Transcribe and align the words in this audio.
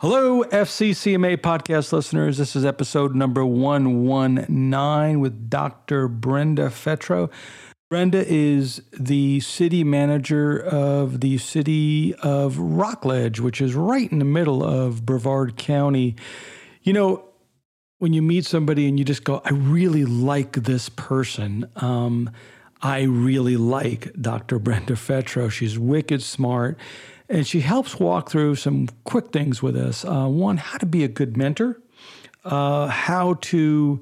Hello, 0.00 0.44
FCCMA 0.44 1.38
podcast 1.38 1.90
listeners. 1.90 2.36
This 2.36 2.54
is 2.54 2.66
episode 2.66 3.14
number 3.14 3.46
119 3.46 5.20
with 5.20 5.48
Dr. 5.48 6.06
Brenda 6.06 6.68
Fettrow. 6.68 7.30
Brenda 7.88 8.22
is 8.28 8.82
the 8.92 9.40
city 9.40 9.84
manager 9.84 10.60
of 10.60 11.22
the 11.22 11.38
city 11.38 12.14
of 12.16 12.58
Rockledge, 12.58 13.40
which 13.40 13.62
is 13.62 13.74
right 13.74 14.12
in 14.12 14.18
the 14.18 14.26
middle 14.26 14.62
of 14.62 15.06
Brevard 15.06 15.56
County. 15.56 16.14
You 16.82 16.92
know, 16.92 17.24
when 17.96 18.12
you 18.12 18.20
meet 18.20 18.44
somebody 18.44 18.86
and 18.86 18.98
you 18.98 19.04
just 19.06 19.24
go, 19.24 19.40
I 19.46 19.52
really 19.52 20.04
like 20.04 20.52
this 20.52 20.90
person. 20.90 21.70
Um, 21.76 22.28
I 22.82 23.04
really 23.04 23.56
like 23.56 24.12
Dr. 24.20 24.58
Brenda 24.58 24.92
Fettrow. 24.92 25.50
She's 25.50 25.78
wicked 25.78 26.22
smart. 26.22 26.78
And 27.28 27.46
she 27.46 27.60
helps 27.60 27.98
walk 27.98 28.30
through 28.30 28.56
some 28.56 28.88
quick 29.04 29.32
things 29.32 29.62
with 29.62 29.76
us. 29.76 30.04
Uh, 30.04 30.26
one, 30.26 30.58
how 30.58 30.78
to 30.78 30.86
be 30.86 31.02
a 31.02 31.08
good 31.08 31.36
mentor, 31.36 31.80
uh, 32.44 32.86
how 32.86 33.34
to 33.34 34.00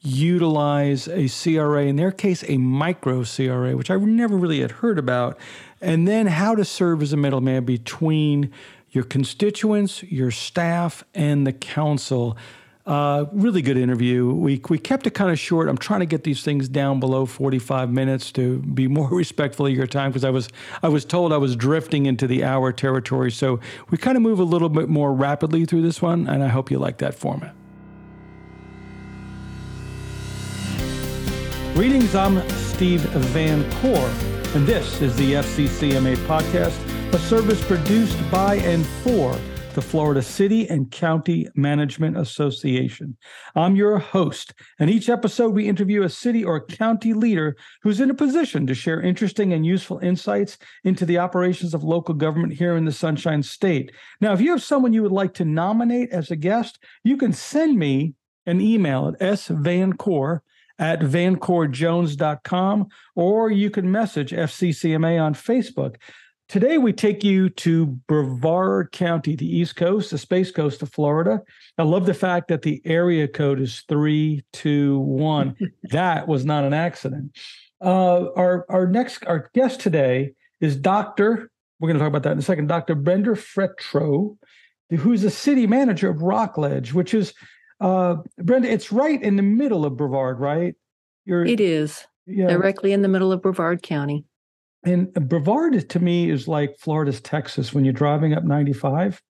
utilize 0.00 1.06
a 1.08 1.28
CRA, 1.28 1.84
in 1.84 1.96
their 1.96 2.10
case, 2.10 2.44
a 2.48 2.56
micro 2.56 3.24
CRA, 3.24 3.76
which 3.76 3.90
I 3.90 3.96
never 3.96 4.36
really 4.36 4.60
had 4.60 4.72
heard 4.72 4.98
about, 4.98 5.38
and 5.80 6.08
then 6.08 6.26
how 6.26 6.54
to 6.54 6.64
serve 6.64 7.02
as 7.02 7.12
a 7.12 7.16
middleman 7.16 7.64
between 7.64 8.50
your 8.90 9.04
constituents, 9.04 10.02
your 10.02 10.30
staff, 10.30 11.04
and 11.14 11.46
the 11.46 11.52
council. 11.52 12.36
Uh, 12.84 13.26
really 13.30 13.62
good 13.62 13.76
interview. 13.76 14.28
We, 14.32 14.60
we 14.68 14.76
kept 14.76 15.06
it 15.06 15.10
kind 15.10 15.30
of 15.30 15.38
short. 15.38 15.68
I'm 15.68 15.78
trying 15.78 16.00
to 16.00 16.06
get 16.06 16.24
these 16.24 16.42
things 16.42 16.68
down 16.68 16.98
below 16.98 17.26
45 17.26 17.90
minutes 17.90 18.32
to 18.32 18.58
be 18.58 18.88
more 18.88 19.08
respectful 19.12 19.66
of 19.66 19.72
your 19.72 19.86
time 19.86 20.10
because 20.10 20.24
I 20.24 20.30
was 20.30 20.48
I 20.82 20.88
was 20.88 21.04
told 21.04 21.32
I 21.32 21.36
was 21.36 21.54
drifting 21.54 22.06
into 22.06 22.26
the 22.26 22.42
hour 22.42 22.72
territory. 22.72 23.30
So 23.30 23.60
we 23.90 23.98
kind 23.98 24.16
of 24.16 24.22
move 24.22 24.40
a 24.40 24.44
little 24.44 24.68
bit 24.68 24.88
more 24.88 25.14
rapidly 25.14 25.64
through 25.64 25.82
this 25.82 26.02
one, 26.02 26.26
and 26.26 26.42
I 26.42 26.48
hope 26.48 26.72
you 26.72 26.78
like 26.80 26.98
that 26.98 27.14
format. 27.14 27.54
Greetings, 31.74 32.16
I'm 32.16 32.46
Steve 32.50 33.00
Van 33.00 33.62
Core, 33.80 34.10
and 34.56 34.66
this 34.66 35.00
is 35.00 35.16
the 35.16 35.34
FCCMA 35.34 36.16
podcast, 36.26 36.76
a 37.14 37.18
service 37.18 37.64
produced 37.64 38.18
by 38.30 38.56
and 38.56 38.84
for 38.84 39.38
the 39.74 39.80
Florida 39.80 40.20
City 40.20 40.68
and 40.68 40.90
County 40.90 41.48
Management 41.54 42.18
Association. 42.18 43.16
I'm 43.54 43.74
your 43.74 43.98
host, 43.98 44.52
and 44.78 44.90
each 44.90 45.08
episode 45.08 45.54
we 45.54 45.66
interview 45.66 46.02
a 46.02 46.10
city 46.10 46.44
or 46.44 46.66
county 46.66 47.14
leader 47.14 47.56
who's 47.82 47.98
in 47.98 48.10
a 48.10 48.14
position 48.14 48.66
to 48.66 48.74
share 48.74 49.00
interesting 49.00 49.54
and 49.54 49.64
useful 49.64 49.98
insights 50.00 50.58
into 50.84 51.06
the 51.06 51.18
operations 51.18 51.72
of 51.72 51.84
local 51.84 52.14
government 52.14 52.52
here 52.52 52.76
in 52.76 52.84
the 52.84 52.92
Sunshine 52.92 53.42
State. 53.42 53.92
Now, 54.20 54.34
if 54.34 54.42
you 54.42 54.50
have 54.50 54.62
someone 54.62 54.92
you 54.92 55.02
would 55.02 55.12
like 55.12 55.32
to 55.34 55.44
nominate 55.46 56.10
as 56.10 56.30
a 56.30 56.36
guest, 56.36 56.78
you 57.02 57.16
can 57.16 57.32
send 57.32 57.78
me 57.78 58.12
an 58.44 58.60
email 58.60 59.08
at 59.08 59.18
svancore 59.20 60.40
at 60.78 61.00
vancorejones.com 61.00 62.88
or 63.14 63.50
you 63.50 63.70
can 63.70 63.90
message 63.90 64.32
FCCMA 64.32 65.22
on 65.22 65.34
Facebook. 65.34 65.96
Today, 66.48 66.76
we 66.76 66.92
take 66.92 67.24
you 67.24 67.48
to 67.48 67.86
Brevard 67.86 68.92
County, 68.92 69.36
the 69.36 69.46
East 69.46 69.76
Coast, 69.76 70.10
the 70.10 70.18
Space 70.18 70.50
Coast 70.50 70.82
of 70.82 70.92
Florida. 70.92 71.40
I 71.78 71.82
love 71.82 72.04
the 72.04 72.14
fact 72.14 72.48
that 72.48 72.62
the 72.62 72.82
area 72.84 73.26
code 73.26 73.60
is 73.60 73.84
321. 73.88 75.56
that 75.84 76.28
was 76.28 76.44
not 76.44 76.64
an 76.64 76.74
accident. 76.74 77.36
Uh, 77.82 78.30
our, 78.36 78.66
our 78.68 78.86
next 78.86 79.24
our 79.26 79.50
guest 79.54 79.80
today 79.80 80.32
is 80.60 80.76
Dr. 80.76 81.50
We're 81.80 81.88
going 81.88 81.98
to 81.98 82.00
talk 82.00 82.08
about 82.08 82.22
that 82.24 82.32
in 82.32 82.38
a 82.38 82.42
second. 82.42 82.68
Dr. 82.68 82.94
Brenda 82.94 83.30
Fettrow, 83.30 84.36
who's 84.90 85.22
the 85.22 85.30
city 85.30 85.66
manager 85.66 86.10
of 86.10 86.22
Rockledge, 86.22 86.92
which 86.92 87.14
is 87.14 87.34
uh, 87.80 88.16
Brenda. 88.38 88.70
It's 88.70 88.92
right 88.92 89.20
in 89.20 89.36
the 89.36 89.42
middle 89.42 89.84
of 89.84 89.96
Brevard, 89.96 90.38
right? 90.38 90.74
You're, 91.24 91.44
it 91.44 91.60
is 91.60 92.06
yeah. 92.26 92.48
directly 92.48 92.92
in 92.92 93.02
the 93.02 93.08
middle 93.08 93.32
of 93.32 93.42
Brevard 93.42 93.82
County. 93.82 94.24
And 94.84 95.12
Brevard 95.12 95.88
to 95.90 96.00
me 96.00 96.30
is 96.30 96.48
like 96.48 96.76
Florida's 96.78 97.20
Texas. 97.20 97.72
When 97.72 97.84
you're 97.84 97.92
driving 97.92 98.34
up 98.34 98.44
95, 98.44 99.22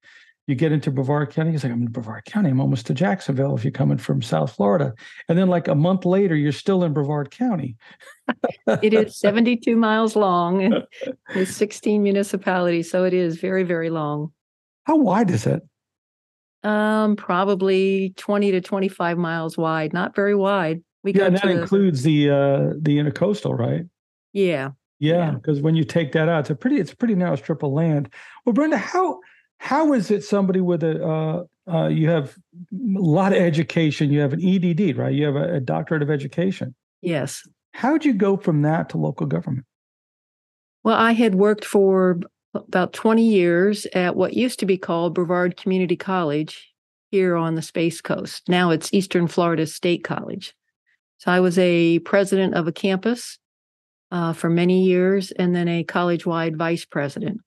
you 0.46 0.54
get 0.54 0.72
into 0.72 0.90
Brevard 0.90 1.30
County. 1.30 1.54
It's 1.54 1.62
like, 1.62 1.72
I'm 1.72 1.82
in 1.82 1.92
Brevard 1.92 2.24
County. 2.24 2.50
I'm 2.50 2.60
almost 2.60 2.86
to 2.86 2.94
Jacksonville 2.94 3.54
if 3.54 3.64
you're 3.64 3.70
coming 3.70 3.98
from 3.98 4.22
South 4.22 4.52
Florida. 4.52 4.92
And 5.28 5.38
then, 5.38 5.48
like 5.48 5.68
a 5.68 5.74
month 5.74 6.04
later, 6.04 6.34
you're 6.34 6.52
still 6.52 6.84
in 6.84 6.92
Brevard 6.92 7.30
County. 7.30 7.76
it 8.66 8.94
is 8.94 9.18
72 9.18 9.76
miles 9.76 10.16
long 10.16 10.62
and 10.62 10.84
it's 11.34 11.54
16 11.54 12.02
municipalities. 12.02 12.90
So 12.90 13.04
it 13.04 13.14
is 13.14 13.36
very, 13.36 13.62
very 13.62 13.90
long. 13.90 14.32
How 14.84 14.96
wide 14.96 15.30
is 15.30 15.46
it? 15.46 15.62
Um, 16.64 17.16
probably 17.16 18.14
20 18.16 18.52
to 18.52 18.60
25 18.60 19.18
miles 19.18 19.58
wide. 19.58 19.92
Not 19.92 20.14
very 20.14 20.34
wide. 20.34 20.82
We 21.04 21.12
yeah, 21.12 21.26
and 21.26 21.36
that 21.36 21.46
includes 21.46 22.02
the 22.02 22.30
uh 22.30 22.74
the 22.80 22.98
intercoastal, 22.98 23.58
right? 23.58 23.82
Yeah. 24.32 24.70
Yeah, 25.02 25.32
because 25.32 25.58
yeah. 25.58 25.64
when 25.64 25.74
you 25.74 25.82
take 25.82 26.12
that 26.12 26.28
out, 26.28 26.40
it's 26.40 26.50
a 26.50 26.54
pretty 26.54 26.76
it's 26.76 26.92
a 26.92 26.96
pretty 26.96 27.16
narrow 27.16 27.34
strip 27.34 27.64
of 27.64 27.72
land. 27.72 28.08
Well, 28.46 28.52
Brenda, 28.52 28.76
how 28.76 29.18
how 29.58 29.92
is 29.94 30.12
it 30.12 30.22
somebody 30.22 30.60
with 30.60 30.84
a 30.84 31.04
uh, 31.04 31.42
uh, 31.68 31.88
you 31.88 32.08
have 32.08 32.36
a 32.72 33.00
lot 33.00 33.32
of 33.32 33.38
education, 33.38 34.12
you 34.12 34.20
have 34.20 34.32
an 34.32 34.40
EDD, 34.40 34.96
right? 34.96 35.12
You 35.12 35.26
have 35.26 35.34
a, 35.34 35.54
a 35.54 35.60
doctorate 35.60 36.02
of 36.02 36.10
education. 36.10 36.76
Yes. 37.00 37.42
How'd 37.72 38.04
you 38.04 38.14
go 38.14 38.36
from 38.36 38.62
that 38.62 38.90
to 38.90 38.98
local 38.98 39.26
government? 39.26 39.66
Well, 40.84 40.96
I 40.96 41.12
had 41.12 41.34
worked 41.34 41.64
for 41.64 42.20
about 42.54 42.92
20 42.92 43.24
years 43.24 43.86
at 43.94 44.14
what 44.14 44.34
used 44.34 44.60
to 44.60 44.66
be 44.66 44.78
called 44.78 45.14
Brevard 45.14 45.56
Community 45.56 45.96
College 45.96 46.72
here 47.10 47.34
on 47.34 47.56
the 47.56 47.62
Space 47.62 48.00
Coast. 48.00 48.48
Now 48.48 48.70
it's 48.70 48.94
Eastern 48.94 49.26
Florida 49.26 49.66
State 49.66 50.04
College. 50.04 50.54
So 51.18 51.32
I 51.32 51.40
was 51.40 51.58
a 51.58 51.98
president 52.00 52.54
of 52.54 52.68
a 52.68 52.72
campus 52.72 53.38
uh, 54.12 54.34
for 54.34 54.50
many 54.50 54.84
years 54.84 55.32
and 55.32 55.56
then 55.56 55.66
a 55.66 55.82
college 55.82 56.26
wide 56.26 56.56
vice 56.56 56.84
president. 56.84 57.40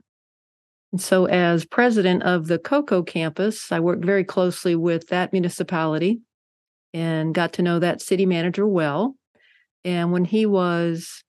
And 0.92 1.00
so, 1.00 1.26
as 1.26 1.64
president 1.64 2.24
of 2.24 2.48
the 2.48 2.58
Cocoa 2.58 3.04
campus, 3.04 3.72
I 3.72 3.80
worked 3.80 4.04
very 4.04 4.24
closely 4.24 4.76
with 4.76 5.08
that 5.10 5.32
municipality 5.32 6.22
and 6.94 7.36
got 7.36 7.54
to 7.54 7.62
know 7.62 7.80
that 7.80 8.02
city 8.02 8.26
manager 8.26 8.66
well. 8.68 9.16
And 9.84 10.12
when 10.12 10.26
he 10.26 10.46
was 10.46 11.24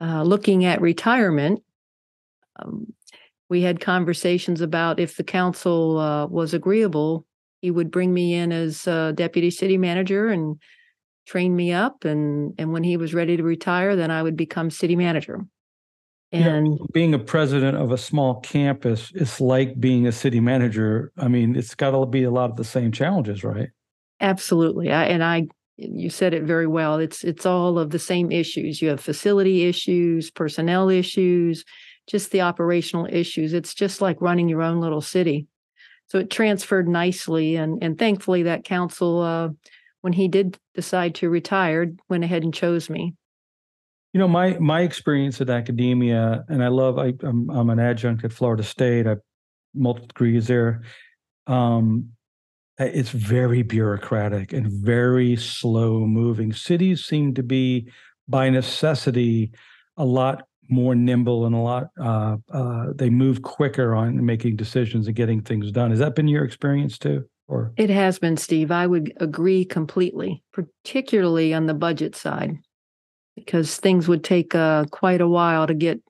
uh, 0.00 0.24
looking 0.24 0.64
at 0.64 0.80
retirement, 0.80 1.62
um, 2.58 2.92
we 3.48 3.62
had 3.62 3.80
conversations 3.80 4.60
about 4.60 4.98
if 4.98 5.16
the 5.16 5.24
council 5.24 5.98
uh, 5.98 6.26
was 6.26 6.52
agreeable, 6.52 7.26
he 7.60 7.70
would 7.70 7.90
bring 7.90 8.12
me 8.12 8.34
in 8.34 8.52
as 8.52 8.84
deputy 9.14 9.50
city 9.50 9.76
manager 9.76 10.28
and 10.28 10.56
train 11.30 11.54
me 11.54 11.72
up 11.72 12.04
and 12.04 12.54
and 12.58 12.72
when 12.72 12.82
he 12.82 12.96
was 12.96 13.14
ready 13.14 13.36
to 13.36 13.44
retire 13.44 13.94
then 13.94 14.10
i 14.10 14.20
would 14.20 14.36
become 14.36 14.68
city 14.68 14.96
manager. 14.96 15.46
And 16.32 16.66
yeah, 16.66 16.84
being 16.92 17.14
a 17.14 17.20
president 17.20 17.76
of 17.76 17.92
a 17.92 17.98
small 17.98 18.40
campus 18.40 19.12
it's 19.14 19.40
like 19.40 19.78
being 19.78 20.08
a 20.08 20.12
city 20.12 20.40
manager. 20.40 21.12
I 21.16 21.28
mean 21.28 21.54
it's 21.54 21.76
got 21.76 21.92
to 21.92 22.04
be 22.06 22.24
a 22.24 22.32
lot 22.32 22.50
of 22.50 22.56
the 22.56 22.64
same 22.64 22.90
challenges 22.90 23.44
right? 23.44 23.68
Absolutely. 24.20 24.90
I, 24.90 25.04
and 25.04 25.22
i 25.22 25.46
you 25.76 26.10
said 26.10 26.34
it 26.34 26.42
very 26.42 26.66
well. 26.66 26.98
It's 26.98 27.22
it's 27.22 27.46
all 27.46 27.78
of 27.78 27.90
the 27.90 27.98
same 27.98 28.32
issues. 28.32 28.82
You 28.82 28.88
have 28.88 29.00
facility 29.00 29.64
issues 29.64 30.32
personnel 30.32 30.88
issues 30.88 31.64
just 32.08 32.32
the 32.32 32.40
operational 32.40 33.06
issues. 33.08 33.52
It's 33.52 33.72
just 33.72 34.00
like 34.00 34.20
running 34.20 34.48
your 34.48 34.62
own 34.62 34.80
little 34.80 35.00
city. 35.00 35.46
So 36.08 36.18
it 36.18 36.28
transferred 36.28 36.88
nicely 36.88 37.54
and 37.54 37.82
and 37.84 37.96
thankfully 37.96 38.42
that 38.44 38.64
council 38.64 39.20
uh, 39.20 39.48
when 40.02 40.12
he 40.12 40.28
did 40.28 40.58
decide 40.74 41.14
to 41.16 41.30
retire, 41.30 41.92
went 42.08 42.24
ahead 42.24 42.42
and 42.42 42.54
chose 42.54 42.88
me. 42.88 43.14
You 44.12 44.18
know, 44.18 44.28
my 44.28 44.58
my 44.58 44.80
experience 44.80 45.40
at 45.40 45.50
academia, 45.50 46.44
and 46.48 46.64
I 46.64 46.68
love. 46.68 46.98
I, 46.98 47.08
am 47.08 47.18
I'm, 47.22 47.50
I'm 47.50 47.70
an 47.70 47.78
adjunct 47.78 48.24
at 48.24 48.32
Florida 48.32 48.62
State. 48.62 49.06
I've 49.06 49.20
multiple 49.74 50.08
degrees 50.08 50.46
there. 50.46 50.82
Um, 51.46 52.10
it's 52.78 53.10
very 53.10 53.62
bureaucratic 53.62 54.52
and 54.52 54.66
very 54.66 55.36
slow 55.36 56.06
moving. 56.06 56.52
Cities 56.52 57.04
seem 57.04 57.34
to 57.34 57.42
be, 57.42 57.90
by 58.26 58.48
necessity, 58.48 59.52
a 59.96 60.04
lot 60.04 60.44
more 60.68 60.94
nimble 60.94 61.46
and 61.46 61.54
a 61.54 61.58
lot. 61.58 61.88
Uh, 62.00 62.36
uh, 62.52 62.86
they 62.94 63.10
move 63.10 63.42
quicker 63.42 63.94
on 63.94 64.24
making 64.24 64.56
decisions 64.56 65.06
and 65.06 65.16
getting 65.16 65.42
things 65.42 65.70
done. 65.72 65.90
Has 65.90 65.98
that 65.98 66.14
been 66.14 66.28
your 66.28 66.44
experience 66.44 66.96
too? 66.96 67.24
Or 67.50 67.72
it 67.76 67.90
has 67.90 68.20
been, 68.20 68.36
Steve. 68.36 68.70
I 68.70 68.86
would 68.86 69.12
agree 69.16 69.64
completely, 69.64 70.44
particularly 70.52 71.52
on 71.52 71.66
the 71.66 71.74
budget 71.74 72.14
side, 72.14 72.56
because 73.34 73.76
things 73.76 74.06
would 74.06 74.22
take 74.22 74.54
uh, 74.54 74.84
quite 74.92 75.20
a 75.20 75.28
while 75.28 75.66
to 75.66 75.74
get 75.74 76.00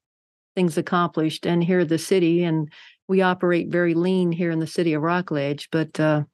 things 0.55 0.77
accomplished. 0.77 1.47
And 1.47 1.65
here 1.65 1.83
the 1.87 1.97
city, 1.97 2.45
and 2.45 2.71
we 3.09 3.23
operate 3.23 3.69
very 3.69 3.95
lean 3.95 4.33
here 4.33 4.51
in 4.51 4.59
the 4.59 4.67
city 4.67 4.93
of 4.93 5.01
Rockledge, 5.01 5.71
but 5.73 5.99
uh, 5.99 6.25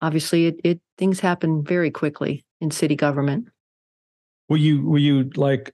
obviously, 0.00 0.46
it, 0.46 0.60
it 0.64 0.80
things 0.98 1.20
happen 1.20 1.62
very 1.62 1.92
quickly 1.92 2.44
in 2.60 2.72
city 2.72 2.96
government. 2.96 3.46
Were 4.48 4.56
you 4.56 4.84
were 4.84 4.98
you 4.98 5.30
like 5.36 5.72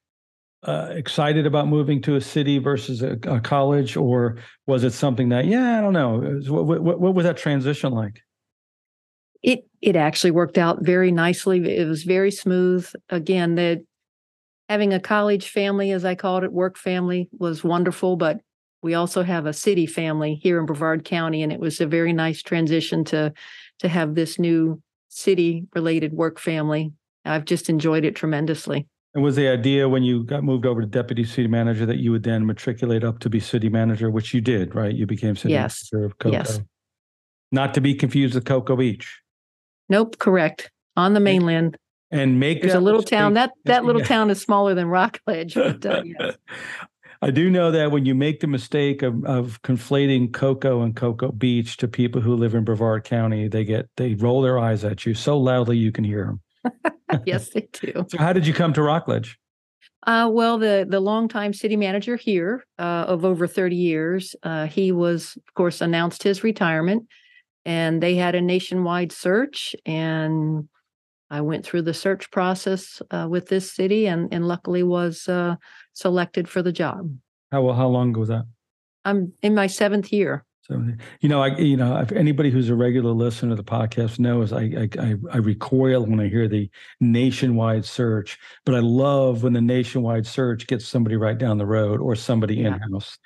uh, 0.62 0.88
excited 0.90 1.46
about 1.46 1.68
moving 1.68 2.02
to 2.02 2.16
a 2.16 2.20
city 2.20 2.58
versus 2.58 3.00
a, 3.00 3.12
a, 3.22 3.40
college, 3.40 3.96
or 3.96 4.36
was 4.66 4.84
it 4.84 4.92
something 4.92 5.30
that, 5.30 5.46
yeah, 5.46 5.78
I 5.78 5.80
don't 5.80 5.94
know. 5.94 6.18
What, 6.48 6.82
what, 6.82 7.00
what 7.00 7.14
was 7.14 7.24
that 7.24 7.38
transition 7.38 7.92
like? 7.92 8.20
It 9.42 9.68
it 9.80 9.96
actually 9.96 10.32
worked 10.32 10.58
out 10.58 10.84
very 10.84 11.12
nicely. 11.12 11.76
It 11.76 11.86
was 11.86 12.02
very 12.02 12.30
smooth. 12.30 12.90
Again, 13.10 13.54
the 13.54 13.84
having 14.68 14.92
a 14.92 15.00
college 15.00 15.48
family, 15.48 15.92
as 15.92 16.04
I 16.04 16.14
called 16.14 16.44
it, 16.44 16.52
work 16.52 16.76
family, 16.76 17.28
was 17.38 17.64
wonderful. 17.64 18.16
But 18.16 18.40
we 18.82 18.94
also 18.94 19.22
have 19.22 19.46
a 19.46 19.52
city 19.52 19.86
family 19.86 20.34
here 20.34 20.58
in 20.58 20.66
Brevard 20.66 21.04
County, 21.04 21.42
and 21.42 21.52
it 21.52 21.60
was 21.60 21.80
a 21.80 21.86
very 21.86 22.12
nice 22.12 22.42
transition 22.42 23.04
to 23.06 23.32
to 23.80 23.88
have 23.88 24.14
this 24.14 24.38
new 24.38 24.82
city 25.08 25.66
related 25.74 26.12
work 26.12 26.38
family. 26.38 26.92
I've 27.24 27.44
just 27.44 27.68
enjoyed 27.68 28.04
it 28.04 28.16
tremendously. 28.16 28.86
And 29.14 29.24
was 29.24 29.36
the 29.36 29.48
idea 29.48 29.88
when 29.88 30.02
you 30.02 30.22
got 30.22 30.44
moved 30.44 30.66
over 30.66 30.80
to 30.80 30.86
deputy 30.86 31.24
city 31.24 31.48
manager 31.48 31.86
that 31.86 31.98
you 31.98 32.10
would 32.12 32.22
then 32.22 32.46
matriculate 32.46 33.04
up 33.04 33.18
to 33.20 33.30
be 33.30 33.40
city 33.40 33.68
manager, 33.68 34.10
which 34.10 34.34
you 34.34 34.40
did, 34.40 34.74
right? 34.74 34.94
You 34.94 35.06
became 35.06 35.34
city 35.34 35.54
yes. 35.54 35.90
manager 35.92 36.06
of 36.06 36.18
Cocoa. 36.18 36.36
Yes. 36.36 36.60
Not 37.50 37.74
to 37.74 37.80
be 37.80 37.94
confused 37.94 38.34
with 38.34 38.44
Cocoa 38.44 38.76
Beach. 38.76 39.18
Nope, 39.88 40.18
correct. 40.18 40.70
On 40.96 41.14
the 41.14 41.20
mainland. 41.20 41.76
And 42.10 42.40
make 42.40 42.62
there's 42.62 42.74
a 42.74 42.80
little 42.80 43.02
town 43.02 43.34
that 43.34 43.52
that 43.64 43.84
little 43.84 44.00
town 44.04 44.30
is 44.30 44.40
smaller 44.40 44.74
than 44.74 44.88
Rockledge. 44.88 45.54
But, 45.54 45.84
uh, 45.86 46.02
yes. 46.04 46.36
I 47.20 47.30
do 47.30 47.50
know 47.50 47.70
that 47.72 47.90
when 47.90 48.06
you 48.06 48.14
make 48.14 48.40
the 48.40 48.46
mistake 48.46 49.02
of, 49.02 49.24
of 49.24 49.60
conflating 49.62 50.32
Cocoa 50.32 50.82
and 50.82 50.94
Cocoa 50.94 51.32
Beach 51.32 51.76
to 51.78 51.88
people 51.88 52.20
who 52.20 52.36
live 52.36 52.54
in 52.54 52.64
Brevard 52.64 53.04
County, 53.04 53.48
they 53.48 53.64
get 53.64 53.88
they 53.96 54.14
roll 54.14 54.40
their 54.40 54.58
eyes 54.58 54.84
at 54.84 55.04
you 55.04 55.14
so 55.14 55.36
loudly 55.38 55.76
you 55.76 55.90
can 55.92 56.04
hear 56.04 56.38
them. 56.64 56.92
yes, 57.26 57.50
they 57.50 57.68
do. 57.72 58.06
So, 58.08 58.18
how 58.18 58.32
did 58.32 58.46
you 58.46 58.54
come 58.54 58.72
to 58.74 58.82
Rockledge? 58.82 59.38
Uh, 60.06 60.28
well, 60.32 60.58
the 60.58 60.86
the 60.88 61.00
longtime 61.00 61.52
city 61.52 61.76
manager 61.76 62.16
here 62.16 62.64
uh, 62.78 63.04
of 63.08 63.24
over 63.24 63.46
thirty 63.46 63.76
years, 63.76 64.36
uh, 64.44 64.66
he 64.66 64.92
was, 64.92 65.36
of 65.36 65.54
course, 65.54 65.80
announced 65.80 66.22
his 66.22 66.44
retirement, 66.44 67.08
and 67.64 68.02
they 68.02 68.14
had 68.16 68.34
a 68.34 68.40
nationwide 68.40 69.12
search, 69.12 69.74
and 69.84 70.68
I 71.30 71.40
went 71.40 71.64
through 71.64 71.82
the 71.82 71.94
search 71.94 72.30
process 72.30 73.02
uh, 73.10 73.26
with 73.28 73.48
this 73.48 73.72
city, 73.72 74.06
and 74.06 74.32
and 74.32 74.48
luckily 74.48 74.82
was 74.82 75.28
uh, 75.28 75.56
selected 75.92 76.48
for 76.48 76.62
the 76.62 76.72
job. 76.72 77.14
How 77.52 77.70
how 77.72 77.88
long 77.88 78.10
ago 78.10 78.20
was 78.20 78.28
that? 78.28 78.44
I'm 79.04 79.32
in 79.42 79.54
my 79.54 79.66
seventh 79.66 80.12
year. 80.12 80.44
You 81.20 81.30
know, 81.30 81.42
I, 81.42 81.56
you 81.56 81.78
know, 81.78 81.96
if 81.98 82.12
anybody 82.12 82.50
who's 82.50 82.68
a 82.68 82.74
regular 82.74 83.12
listener 83.12 83.50
to 83.50 83.56
the 83.56 83.64
podcast 83.64 84.18
knows, 84.18 84.52
I, 84.52 84.88
I, 85.00 85.14
I 85.32 85.38
recoil 85.38 86.04
when 86.04 86.20
I 86.20 86.28
hear 86.28 86.46
the 86.46 86.68
nationwide 87.00 87.86
search, 87.86 88.38
but 88.66 88.74
I 88.74 88.80
love 88.80 89.44
when 89.44 89.54
the 89.54 89.62
nationwide 89.62 90.26
search 90.26 90.66
gets 90.66 90.86
somebody 90.86 91.16
right 91.16 91.38
down 91.38 91.56
the 91.56 91.64
road 91.64 92.00
or 92.02 92.14
somebody 92.14 92.56
yeah. 92.56 92.66
in 92.66 92.92
house, 92.92 93.18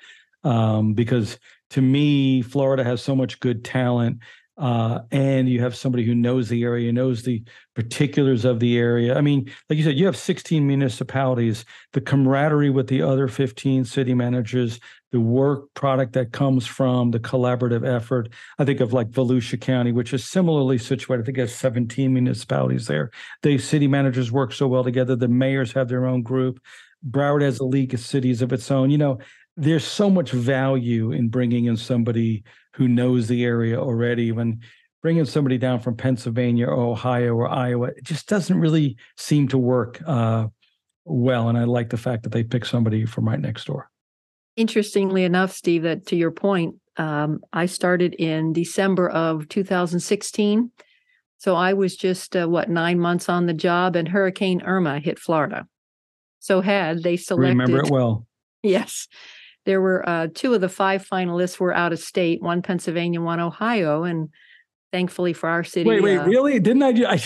um, 0.45 0.93
because 0.93 1.37
to 1.73 1.81
me, 1.81 2.41
Florida 2.41 2.83
has 2.83 3.01
so 3.01 3.15
much 3.15 3.39
good 3.39 3.65
talent 3.65 4.19
uh, 4.57 4.99
and 5.11 5.49
you 5.49 5.59
have 5.59 5.75
somebody 5.75 6.03
who 6.03 6.13
knows 6.13 6.47
the 6.47 6.63
area, 6.63 6.93
knows 6.93 7.23
the 7.23 7.43
particulars 7.73 8.45
of 8.45 8.59
the 8.59 8.77
area. 8.77 9.17
I 9.17 9.21
mean, 9.21 9.51
like 9.67 9.77
you 9.77 9.83
said, 9.83 9.97
you 9.97 10.05
have 10.05 10.15
16 10.15 10.67
municipalities, 10.67 11.65
the 11.93 12.01
camaraderie 12.01 12.69
with 12.69 12.87
the 12.87 13.01
other 13.01 13.27
15 13.27 13.85
city 13.85 14.13
managers, 14.13 14.79
the 15.11 15.19
work 15.19 15.73
product 15.73 16.13
that 16.13 16.31
comes 16.31 16.67
from 16.67 17.09
the 17.09 17.19
collaborative 17.19 17.83
effort. 17.83 18.29
I 18.59 18.65
think 18.65 18.79
of 18.79 18.93
like 18.93 19.09
Volusia 19.09 19.59
County, 19.59 19.91
which 19.91 20.13
is 20.13 20.23
similarly 20.23 20.77
situated. 20.77 21.23
I 21.23 21.25
think 21.25 21.37
has 21.39 21.55
17 21.55 22.13
municipalities 22.13 22.85
there. 22.85 23.09
The 23.41 23.57
city 23.57 23.87
managers 23.87 24.31
work 24.31 24.53
so 24.53 24.67
well 24.67 24.83
together. 24.83 25.15
The 25.15 25.27
mayors 25.27 25.71
have 25.73 25.87
their 25.87 26.05
own 26.05 26.21
group. 26.21 26.59
Broward 27.07 27.41
has 27.41 27.59
a 27.59 27.65
league 27.65 27.93
of 27.93 27.99
cities 27.99 28.41
of 28.41 28.53
its 28.53 28.69
own. 28.69 28.91
You 28.91 28.97
know, 28.99 29.19
there's 29.55 29.85
so 29.85 30.09
much 30.09 30.31
value 30.31 31.11
in 31.11 31.29
bringing 31.29 31.65
in 31.65 31.77
somebody 31.77 32.43
who 32.73 32.87
knows 32.87 33.27
the 33.27 33.43
area 33.43 33.79
already. 33.79 34.31
When 34.31 34.61
bringing 35.01 35.25
somebody 35.25 35.57
down 35.57 35.79
from 35.79 35.95
Pennsylvania 35.95 36.67
or 36.67 36.73
Ohio 36.73 37.35
or 37.35 37.47
Iowa, 37.47 37.87
it 37.87 38.03
just 38.03 38.27
doesn't 38.27 38.59
really 38.59 38.97
seem 39.17 39.47
to 39.49 39.57
work 39.57 40.01
uh, 40.07 40.47
well. 41.05 41.49
And 41.49 41.57
I 41.57 41.65
like 41.65 41.89
the 41.89 41.97
fact 41.97 42.23
that 42.23 42.31
they 42.31 42.43
pick 42.43 42.65
somebody 42.65 43.05
from 43.05 43.27
right 43.27 43.39
next 43.39 43.65
door. 43.65 43.89
Interestingly 44.55 45.23
enough, 45.23 45.51
Steve, 45.51 45.83
that 45.83 46.07
to 46.07 46.15
your 46.15 46.31
point, 46.31 46.75
um, 46.97 47.41
I 47.51 47.65
started 47.65 48.13
in 48.15 48.53
December 48.53 49.09
of 49.09 49.49
2016. 49.49 50.71
So 51.37 51.55
I 51.55 51.73
was 51.73 51.95
just, 51.97 52.35
uh, 52.35 52.47
what, 52.47 52.69
nine 52.69 52.99
months 52.99 53.27
on 53.29 53.47
the 53.47 53.53
job, 53.53 53.95
and 53.95 54.07
Hurricane 54.07 54.61
Irma 54.61 54.99
hit 54.99 55.19
Florida. 55.19 55.67
So 56.39 56.61
had 56.61 57.03
they 57.03 57.17
selected. 57.17 57.57
Remember 57.57 57.79
it 57.79 57.91
well. 57.91 58.25
Yes 58.61 59.07
there 59.65 59.81
were 59.81 60.07
uh, 60.07 60.27
two 60.33 60.53
of 60.53 60.61
the 60.61 60.69
five 60.69 61.07
finalists 61.07 61.59
were 61.59 61.73
out 61.73 61.93
of 61.93 61.99
state, 61.99 62.41
one 62.41 62.61
Pennsylvania, 62.61 63.21
one 63.21 63.39
Ohio, 63.39 64.03
and 64.03 64.29
thankfully 64.91 65.33
for 65.33 65.49
our 65.49 65.63
city. 65.63 65.89
Wait, 65.89 66.03
wait, 66.03 66.17
uh, 66.17 66.25
really? 66.25 66.59
Didn't 66.59 66.83
I? 66.83 67.13
I 67.13 67.19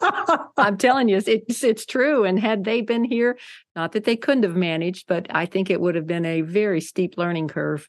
I'm 0.56 0.78
telling 0.78 1.08
you, 1.08 1.20
it's 1.26 1.62
it's 1.62 1.84
true. 1.84 2.24
And 2.24 2.38
had 2.38 2.64
they 2.64 2.80
been 2.80 3.04
here, 3.04 3.38
not 3.76 3.92
that 3.92 4.04
they 4.04 4.16
couldn't 4.16 4.44
have 4.44 4.56
managed, 4.56 5.06
but 5.06 5.26
I 5.30 5.46
think 5.46 5.70
it 5.70 5.80
would 5.80 5.94
have 5.94 6.06
been 6.06 6.24
a 6.24 6.40
very 6.40 6.80
steep 6.80 7.18
learning 7.18 7.48
curve 7.48 7.88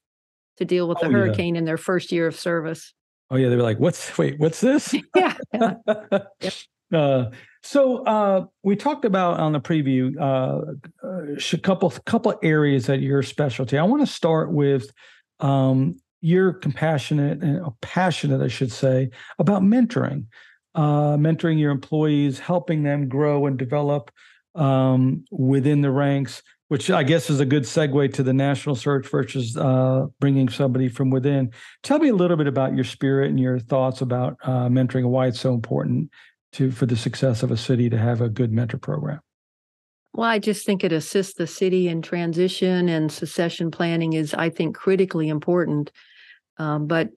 to 0.58 0.66
deal 0.66 0.88
with 0.88 1.00
the 1.00 1.08
oh, 1.08 1.12
hurricane 1.12 1.56
yeah. 1.56 1.60
in 1.60 1.66
their 1.66 1.78
first 1.78 2.12
year 2.12 2.28
of 2.28 2.36
service. 2.36 2.94
Oh 3.30 3.38
yeah, 3.38 3.48
they 3.48 3.56
were 3.56 3.64
like, 3.64 3.80
"What's 3.80 4.18
wait? 4.18 4.40
What's 4.40 4.60
this?" 4.60 4.94
yeah. 5.16 5.36
yeah. 5.54 6.50
uh, 6.92 7.32
so 7.64 8.04
uh, 8.06 8.46
we 8.64 8.76
talked 8.76 9.06
about 9.06 9.40
on 9.40 9.52
the 9.52 9.60
preview 9.60 10.20
uh, 10.20 10.74
a 11.04 11.58
couple 11.60 11.92
couple 12.06 12.38
areas 12.42 12.88
that 12.88 13.02
your 13.02 13.22
specialty. 13.22 13.78
I 13.78 13.84
want 13.84 14.02
to 14.02 14.12
start 14.12 14.52
with 14.52 14.92
um, 15.40 15.98
you're 16.22 16.54
compassionate 16.54 17.42
and 17.44 17.64
uh, 17.64 17.70
passionate, 17.82 18.42
I 18.42 18.48
should 18.48 18.72
say, 18.72 19.10
about 19.38 19.62
mentoring, 19.62 20.26
uh, 20.74 21.18
mentoring 21.18 21.60
your 21.60 21.72
employees, 21.72 22.40
helping 22.40 22.84
them 22.84 23.08
grow 23.08 23.46
and 23.46 23.58
develop 23.58 24.12
um, 24.56 25.26
within 25.32 25.82
the 25.82 25.92
ranks. 25.92 26.42
Which 26.70 26.90
I 26.90 27.04
guess 27.04 27.30
is 27.30 27.42
a 27.42 27.46
good 27.46 27.64
segue 27.64 28.14
to 28.14 28.24
the 28.24 28.32
national 28.32 28.76
search 28.76 29.06
versus 29.10 29.58
uh, 29.58 30.06
bringing 30.22 30.48
somebody 30.48 30.88
from 30.88 31.10
within. 31.10 31.52
Tell 31.84 32.00
me 32.00 32.08
a 32.08 32.16
little 32.16 32.38
bit 32.38 32.48
about 32.48 32.74
your 32.76 32.86
spirit 32.86 33.30
and 33.30 33.38
your 33.38 33.60
thoughts 33.60 34.00
about 34.00 34.38
uh, 34.46 34.70
mentoring 34.70 35.00
and 35.00 35.12
why 35.12 35.28
it's 35.28 35.42
so 35.42 35.54
important 35.54 36.10
to 36.54 36.72
for 36.72 36.86
the 36.86 36.98
success 36.98 37.44
of 37.44 37.52
a 37.52 37.58
city 37.58 37.90
to 37.90 37.98
have 37.98 38.22
a 38.22 38.30
good 38.30 38.52
mentor 38.52 38.78
program? 38.78 39.20
Well, 40.14 40.30
I 40.30 40.40
just 40.40 40.66
think 40.66 40.84
it 40.84 40.92
assists 40.92 41.36
the 41.36 41.48
city 41.48 41.88
in 41.88 42.02
transition 42.02 42.90
and 42.90 43.12
succession 43.12 43.72
planning 43.72 44.14
is, 44.14 44.34
I 44.34 44.50
think, 44.50 44.76
critically 44.76 45.30
important. 45.30 45.92
Um, 46.58 46.88
but 46.88 47.10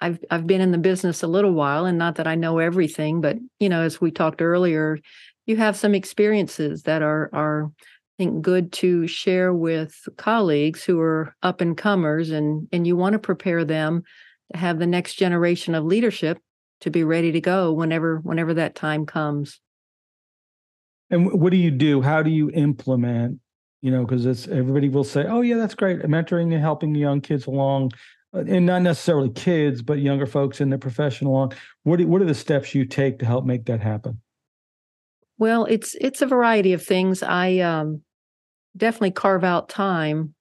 I've 0.00 0.18
I've 0.30 0.46
been 0.46 0.60
in 0.60 0.70
the 0.70 0.78
business 0.78 1.22
a 1.22 1.26
little 1.26 1.52
while, 1.52 1.86
and 1.86 1.96
not 1.96 2.16
that 2.16 2.26
I 2.26 2.34
know 2.34 2.58
everything, 2.58 3.20
but 3.20 3.38
you 3.58 3.68
know, 3.68 3.82
as 3.82 4.00
we 4.00 4.10
talked 4.10 4.42
earlier, 4.42 4.98
you 5.46 5.56
have 5.56 5.76
some 5.76 5.94
experiences 5.94 6.82
that 6.82 7.00
are 7.00 7.30
are 7.32 7.64
I 7.64 8.16
think 8.18 8.42
good 8.42 8.72
to 8.74 9.06
share 9.06 9.54
with 9.54 9.96
colleagues 10.18 10.84
who 10.84 11.00
are 11.00 11.34
up 11.42 11.62
and 11.62 11.76
comers, 11.76 12.30
and 12.30 12.68
and 12.72 12.86
you 12.86 12.96
want 12.96 13.14
to 13.14 13.18
prepare 13.18 13.64
them 13.64 14.02
to 14.52 14.58
have 14.58 14.78
the 14.78 14.86
next 14.86 15.14
generation 15.14 15.74
of 15.74 15.84
leadership 15.84 16.38
to 16.80 16.90
be 16.90 17.04
ready 17.04 17.32
to 17.32 17.40
go 17.40 17.72
whenever 17.72 18.18
whenever 18.18 18.54
that 18.54 18.74
time 18.74 19.06
comes. 19.06 19.60
And 21.10 21.40
what 21.40 21.50
do 21.50 21.56
you 21.56 21.70
do? 21.70 22.02
How 22.02 22.22
do 22.22 22.30
you 22.30 22.50
implement? 22.50 23.40
You 23.82 23.90
know, 23.90 24.04
because 24.04 24.24
it's 24.24 24.48
everybody 24.48 24.88
will 24.88 25.04
say, 25.04 25.26
"Oh, 25.26 25.42
yeah, 25.42 25.56
that's 25.56 25.74
great." 25.74 26.00
Mentoring 26.00 26.52
and 26.52 26.60
helping 26.60 26.94
young 26.94 27.20
kids 27.20 27.46
along, 27.46 27.92
uh, 28.34 28.44
and 28.46 28.64
not 28.64 28.82
necessarily 28.82 29.30
kids, 29.30 29.82
but 29.82 29.98
younger 29.98 30.26
folks 30.26 30.60
in 30.60 30.70
the 30.70 30.78
profession 30.78 31.26
along. 31.26 31.52
What 31.82 32.00
what 32.02 32.22
are 32.22 32.26
the 32.26 32.34
steps 32.34 32.74
you 32.74 32.84
take 32.86 33.18
to 33.18 33.26
help 33.26 33.44
make 33.44 33.66
that 33.66 33.80
happen? 33.80 34.20
Well, 35.38 35.66
it's 35.66 35.94
it's 36.00 36.22
a 36.22 36.26
variety 36.26 36.72
of 36.72 36.82
things. 36.82 37.22
I 37.22 37.58
um, 37.58 38.02
definitely 38.76 39.12
carve 39.12 39.44
out 39.44 39.68
time 39.68 40.34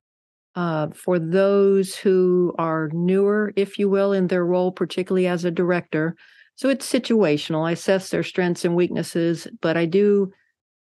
uh, 0.55 0.87
for 0.93 1.17
those 1.19 1.95
who 1.95 2.53
are 2.57 2.89
newer, 2.93 3.53
if 3.55 3.79
you 3.79 3.89
will, 3.89 4.13
in 4.13 4.27
their 4.27 4.45
role, 4.45 4.71
particularly 4.71 5.27
as 5.27 5.45
a 5.45 5.51
director. 5.51 6.15
So 6.55 6.69
it's 6.69 6.91
situational. 6.91 7.67
I 7.67 7.71
assess 7.71 8.09
their 8.09 8.23
strengths 8.23 8.63
and 8.63 8.75
weaknesses, 8.75 9.47
but 9.61 9.75
I 9.77 9.85
do 9.85 10.31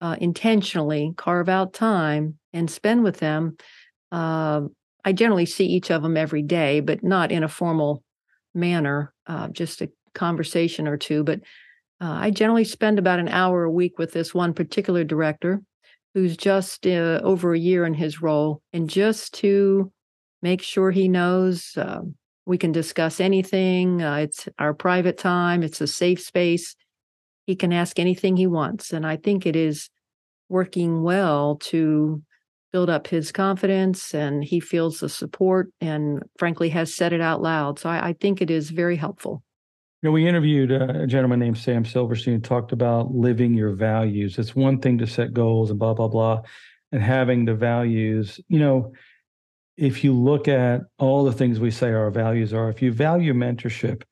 uh, 0.01 0.15
intentionally 0.21 1.13
carve 1.17 1.49
out 1.49 1.73
time 1.73 2.37
and 2.53 2.69
spend 2.69 3.03
with 3.03 3.17
them. 3.17 3.57
Uh, 4.11 4.61
I 5.03 5.13
generally 5.13 5.45
see 5.45 5.65
each 5.65 5.89
of 5.89 6.03
them 6.03 6.17
every 6.17 6.43
day, 6.43 6.79
but 6.79 7.03
not 7.03 7.31
in 7.31 7.43
a 7.43 7.49
formal 7.49 8.03
manner, 8.53 9.13
uh, 9.27 9.47
just 9.49 9.81
a 9.81 9.89
conversation 10.13 10.87
or 10.87 10.97
two. 10.97 11.23
But 11.23 11.39
uh, 11.99 12.17
I 12.19 12.31
generally 12.31 12.63
spend 12.63 12.99
about 12.99 13.19
an 13.19 13.29
hour 13.29 13.63
a 13.63 13.71
week 13.71 13.97
with 13.97 14.13
this 14.13 14.33
one 14.33 14.53
particular 14.53 15.03
director 15.03 15.61
who's 16.15 16.35
just 16.35 16.87
uh, 16.87 17.19
over 17.23 17.53
a 17.53 17.59
year 17.59 17.85
in 17.85 17.93
his 17.93 18.21
role, 18.21 18.61
and 18.73 18.89
just 18.89 19.35
to 19.35 19.91
make 20.41 20.63
sure 20.63 20.89
he 20.89 21.07
knows 21.07 21.77
uh, 21.77 21.99
we 22.45 22.57
can 22.57 22.71
discuss 22.71 23.19
anything. 23.19 24.01
Uh, 24.01 24.15
it's 24.15 24.47
our 24.57 24.73
private 24.73 25.17
time, 25.17 25.61
it's 25.61 25.81
a 25.81 25.87
safe 25.87 26.21
space. 26.21 26.75
He 27.45 27.55
can 27.55 27.71
ask 27.71 27.99
anything 27.99 28.37
he 28.37 28.47
wants. 28.47 28.91
And 28.91 29.05
I 29.05 29.17
think 29.17 29.45
it 29.45 29.55
is 29.55 29.89
working 30.49 31.03
well 31.03 31.57
to 31.57 32.21
build 32.71 32.89
up 32.89 33.07
his 33.07 33.31
confidence 33.31 34.13
and 34.13 34.43
he 34.43 34.59
feels 34.59 34.99
the 34.99 35.09
support 35.09 35.69
and 35.79 36.23
frankly 36.37 36.69
has 36.69 36.93
said 36.93 37.13
it 37.13 37.21
out 37.21 37.41
loud. 37.41 37.79
So 37.79 37.89
I, 37.89 38.09
I 38.09 38.13
think 38.13 38.41
it 38.41 38.51
is 38.51 38.69
very 38.69 38.95
helpful. 38.95 39.43
Know, 40.05 40.11
we 40.11 40.27
interviewed 40.27 40.69
a 40.69 41.07
gentleman 41.07 41.39
named 41.39 41.57
Sam 41.57 41.83
Silverstein 41.83 42.35
who 42.35 42.39
talked 42.39 42.71
about 42.71 43.15
living 43.15 43.55
your 43.55 43.71
values. 43.71 44.37
It's 44.37 44.55
one 44.55 44.79
thing 44.79 44.99
to 44.99 45.07
set 45.07 45.33
goals 45.33 45.71
and 45.71 45.79
blah, 45.79 45.95
blah, 45.95 46.09
blah, 46.09 46.43
and 46.91 47.01
having 47.01 47.45
the 47.45 47.55
values. 47.55 48.39
You 48.47 48.59
know, 48.59 48.93
if 49.77 50.03
you 50.03 50.13
look 50.13 50.47
at 50.47 50.81
all 50.99 51.25
the 51.25 51.31
things 51.31 51.59
we 51.59 51.71
say 51.71 51.91
our 51.91 52.11
values 52.11 52.53
are, 52.53 52.69
if 52.69 52.83
you 52.83 52.93
value 52.93 53.33
mentorship, 53.33 54.03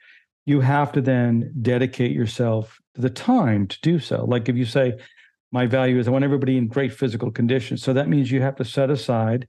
you 0.47 0.61
have 0.61 0.91
to 0.93 1.01
then 1.01 1.53
dedicate 1.61 2.11
yourself 2.11 2.79
the 2.95 3.11
time 3.11 3.67
to 3.67 3.77
do 3.83 3.99
so. 3.99 4.25
Like 4.25 4.49
if 4.49 4.55
you 4.55 4.65
say, 4.65 4.97
my 5.51 5.67
value 5.67 5.99
is 5.99 6.07
I 6.07 6.11
want 6.11 6.23
everybody 6.23 6.57
in 6.57 6.69
great 6.69 6.91
physical 6.91 7.29
condition. 7.29 7.77
So 7.77 7.93
that 7.93 8.09
means 8.09 8.31
you 8.31 8.41
have 8.41 8.55
to 8.55 8.65
set 8.65 8.89
aside 8.89 9.47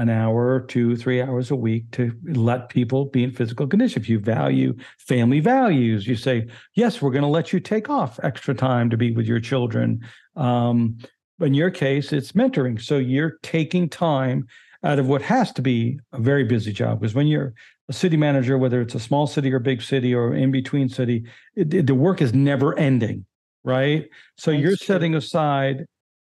an 0.00 0.08
hour, 0.08 0.60
two, 0.60 0.96
three 0.96 1.20
hours 1.20 1.50
a 1.50 1.56
week 1.56 1.90
to 1.92 2.12
let 2.24 2.68
people 2.70 3.06
be 3.06 3.22
in 3.22 3.30
physical 3.30 3.66
condition. 3.66 4.00
If 4.00 4.08
you 4.08 4.18
value 4.18 4.74
family 4.98 5.40
values, 5.40 6.06
you 6.06 6.16
say, 6.16 6.46
yes, 6.74 7.02
we're 7.02 7.10
going 7.10 7.22
to 7.22 7.28
let 7.28 7.52
you 7.52 7.60
take 7.60 7.90
off 7.90 8.18
extra 8.22 8.54
time 8.54 8.88
to 8.90 8.96
be 8.96 9.12
with 9.12 9.26
your 9.26 9.40
children. 9.40 10.00
Um, 10.36 10.98
in 11.40 11.54
your 11.54 11.70
case, 11.70 12.12
it's 12.12 12.32
mentoring. 12.32 12.80
So 12.80 12.98
you're 12.98 13.38
taking 13.42 13.88
time 13.88 14.46
out 14.82 14.98
of 14.98 15.06
what 15.06 15.22
has 15.22 15.52
to 15.52 15.62
be 15.62 16.00
a 16.12 16.20
very 16.20 16.44
busy 16.44 16.72
job. 16.72 17.00
Because 17.00 17.14
when 17.14 17.26
you're 17.26 17.52
a 17.88 17.92
city 17.92 18.16
manager, 18.16 18.56
whether 18.56 18.80
it's 18.80 18.94
a 18.94 19.00
small 19.00 19.26
city 19.26 19.52
or 19.52 19.58
big 19.58 19.82
city 19.82 20.14
or 20.14 20.34
in 20.34 20.50
between 20.50 20.88
city, 20.88 21.24
it, 21.54 21.74
it, 21.74 21.86
the 21.86 21.94
work 21.94 22.22
is 22.22 22.32
never 22.32 22.78
ending 22.78 23.26
right? 23.64 24.08
So 24.36 24.50
That's 24.50 24.62
you're 24.62 24.76
true. 24.76 24.86
setting 24.86 25.14
aside 25.14 25.84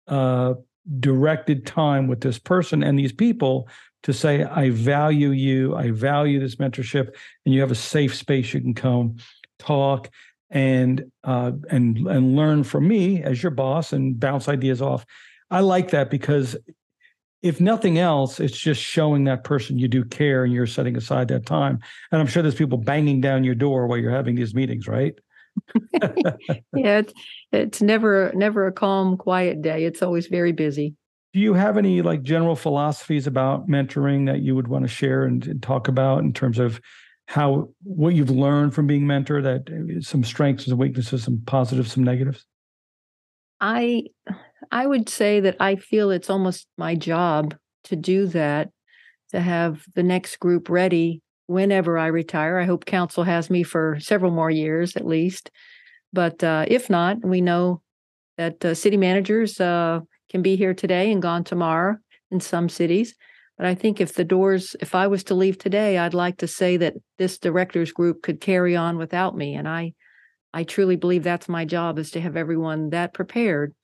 uh, 0.06 0.54
directed 1.00 1.66
time 1.66 2.06
with 2.06 2.20
this 2.20 2.38
person 2.38 2.82
and 2.82 2.98
these 2.98 3.12
people 3.12 3.68
to 4.02 4.12
say, 4.12 4.44
I 4.44 4.70
value 4.70 5.30
you, 5.30 5.74
I 5.74 5.90
value 5.90 6.38
this 6.38 6.56
mentorship, 6.56 7.14
and 7.44 7.54
you 7.54 7.60
have 7.60 7.70
a 7.70 7.76
safe 7.76 8.14
space 8.14 8.52
you 8.52 8.60
can 8.60 8.74
come 8.74 9.16
talk 9.58 10.10
and 10.50 11.10
uh, 11.24 11.52
and 11.70 11.98
and 12.06 12.36
learn 12.36 12.64
from 12.64 12.86
me 12.86 13.22
as 13.22 13.42
your 13.42 13.50
boss 13.50 13.92
and 13.92 14.18
bounce 14.20 14.48
ideas 14.48 14.82
off. 14.82 15.06
I 15.50 15.60
like 15.60 15.90
that 15.90 16.10
because 16.10 16.56
if 17.42 17.60
nothing 17.60 17.98
else, 17.98 18.40
it's 18.40 18.56
just 18.56 18.80
showing 18.80 19.24
that 19.24 19.44
person 19.44 19.78
you 19.78 19.88
do 19.88 20.04
care 20.04 20.44
and 20.44 20.52
you're 20.52 20.66
setting 20.66 20.96
aside 20.96 21.28
that 21.28 21.44
time. 21.44 21.78
And 22.10 22.20
I'm 22.20 22.26
sure 22.26 22.42
there's 22.42 22.54
people 22.54 22.78
banging 22.78 23.20
down 23.20 23.44
your 23.44 23.54
door 23.54 23.86
while 23.86 23.98
you're 23.98 24.10
having 24.10 24.34
these 24.34 24.54
meetings, 24.54 24.88
right? 24.88 25.14
yeah, 26.75 26.99
it's, 26.99 27.12
it's 27.52 27.82
never 27.82 28.32
never 28.34 28.66
a 28.66 28.73
calm, 28.73 29.16
quiet 29.16 29.62
day. 29.62 29.84
It's 29.84 30.02
always 30.02 30.26
very 30.26 30.52
busy. 30.52 30.94
Do 31.32 31.40
you 31.40 31.54
have 31.54 31.76
any 31.76 32.02
like 32.02 32.23
general 32.23 32.56
philosophies 32.56 33.26
about 33.26 33.68
mentoring 33.68 34.26
that 34.26 34.40
you 34.40 34.54
would 34.54 34.68
want 34.68 34.84
to 34.84 34.88
share 34.88 35.25
and, 35.25 35.44
and 35.46 35.62
talk 35.62 35.88
about 35.88 36.20
in 36.20 36.32
terms 36.32 36.58
of 36.58 36.80
how 37.26 37.70
what 37.82 38.14
you've 38.14 38.30
learned 38.30 38.75
from 38.75 38.87
being 38.87 39.04
mentored? 39.04 39.42
That 39.42 39.73
uh, 39.73 40.00
some 40.00 40.23
strengths, 40.23 40.66
some 40.66 40.78
weaknesses, 40.78 41.25
some 41.25 41.42
positives, 41.46 41.92
some 41.92 42.04
negatives. 42.04 42.44
I 43.61 44.04
I 44.70 44.87
would 44.87 45.08
say 45.08 45.40
that 45.40 45.56
I 45.61 45.76
feel 45.76 46.11
it's 46.11 46.30
almost 46.30 46.66
my 46.78 46.94
job 46.94 47.56
to 47.84 47.96
do 47.96 48.26
that, 48.28 48.70
to 49.30 49.40
have 49.40 49.84
the 49.94 50.02
next 50.02 50.38
group 50.38 50.68
ready 50.68 51.20
whenever 51.46 51.98
I 51.98 52.06
retire. 52.06 52.58
I 52.58 52.64
hope 52.64 52.84
council 52.84 53.24
has 53.24 53.50
me 53.50 53.62
for 53.62 53.98
several 54.00 54.30
more 54.30 54.50
years 54.50 54.96
at 54.96 55.06
least. 55.06 55.50
But 56.12 56.42
uh, 56.44 56.64
if 56.68 56.88
not, 56.88 57.24
we 57.24 57.40
know 57.40 57.82
that 58.38 58.64
uh, 58.64 58.74
city 58.74 58.96
managers 58.96 59.60
uh, 59.60 60.00
can 60.30 60.42
be 60.42 60.56
here 60.56 60.74
today 60.74 61.10
and 61.12 61.20
gone 61.20 61.44
tomorrow 61.44 61.96
in 62.30 62.40
some 62.40 62.68
cities. 62.68 63.14
But 63.56 63.66
I 63.66 63.74
think 63.74 64.00
if 64.00 64.14
the 64.14 64.24
doors, 64.24 64.74
if 64.80 64.94
I 64.94 65.06
was 65.06 65.24
to 65.24 65.34
leave 65.34 65.58
today, 65.58 65.98
I'd 65.98 66.14
like 66.14 66.38
to 66.38 66.48
say 66.48 66.76
that 66.78 66.94
this 67.18 67.38
directors 67.38 67.92
group 67.92 68.22
could 68.22 68.40
carry 68.40 68.74
on 68.74 68.98
without 68.98 69.36
me. 69.36 69.54
And 69.54 69.68
I, 69.68 69.94
I 70.52 70.64
truly 70.64 70.96
believe 70.96 71.22
that's 71.22 71.48
my 71.48 71.64
job 71.64 71.98
is 71.98 72.10
to 72.12 72.20
have 72.20 72.36
everyone 72.36 72.90
that 72.90 73.14
prepared 73.14 73.74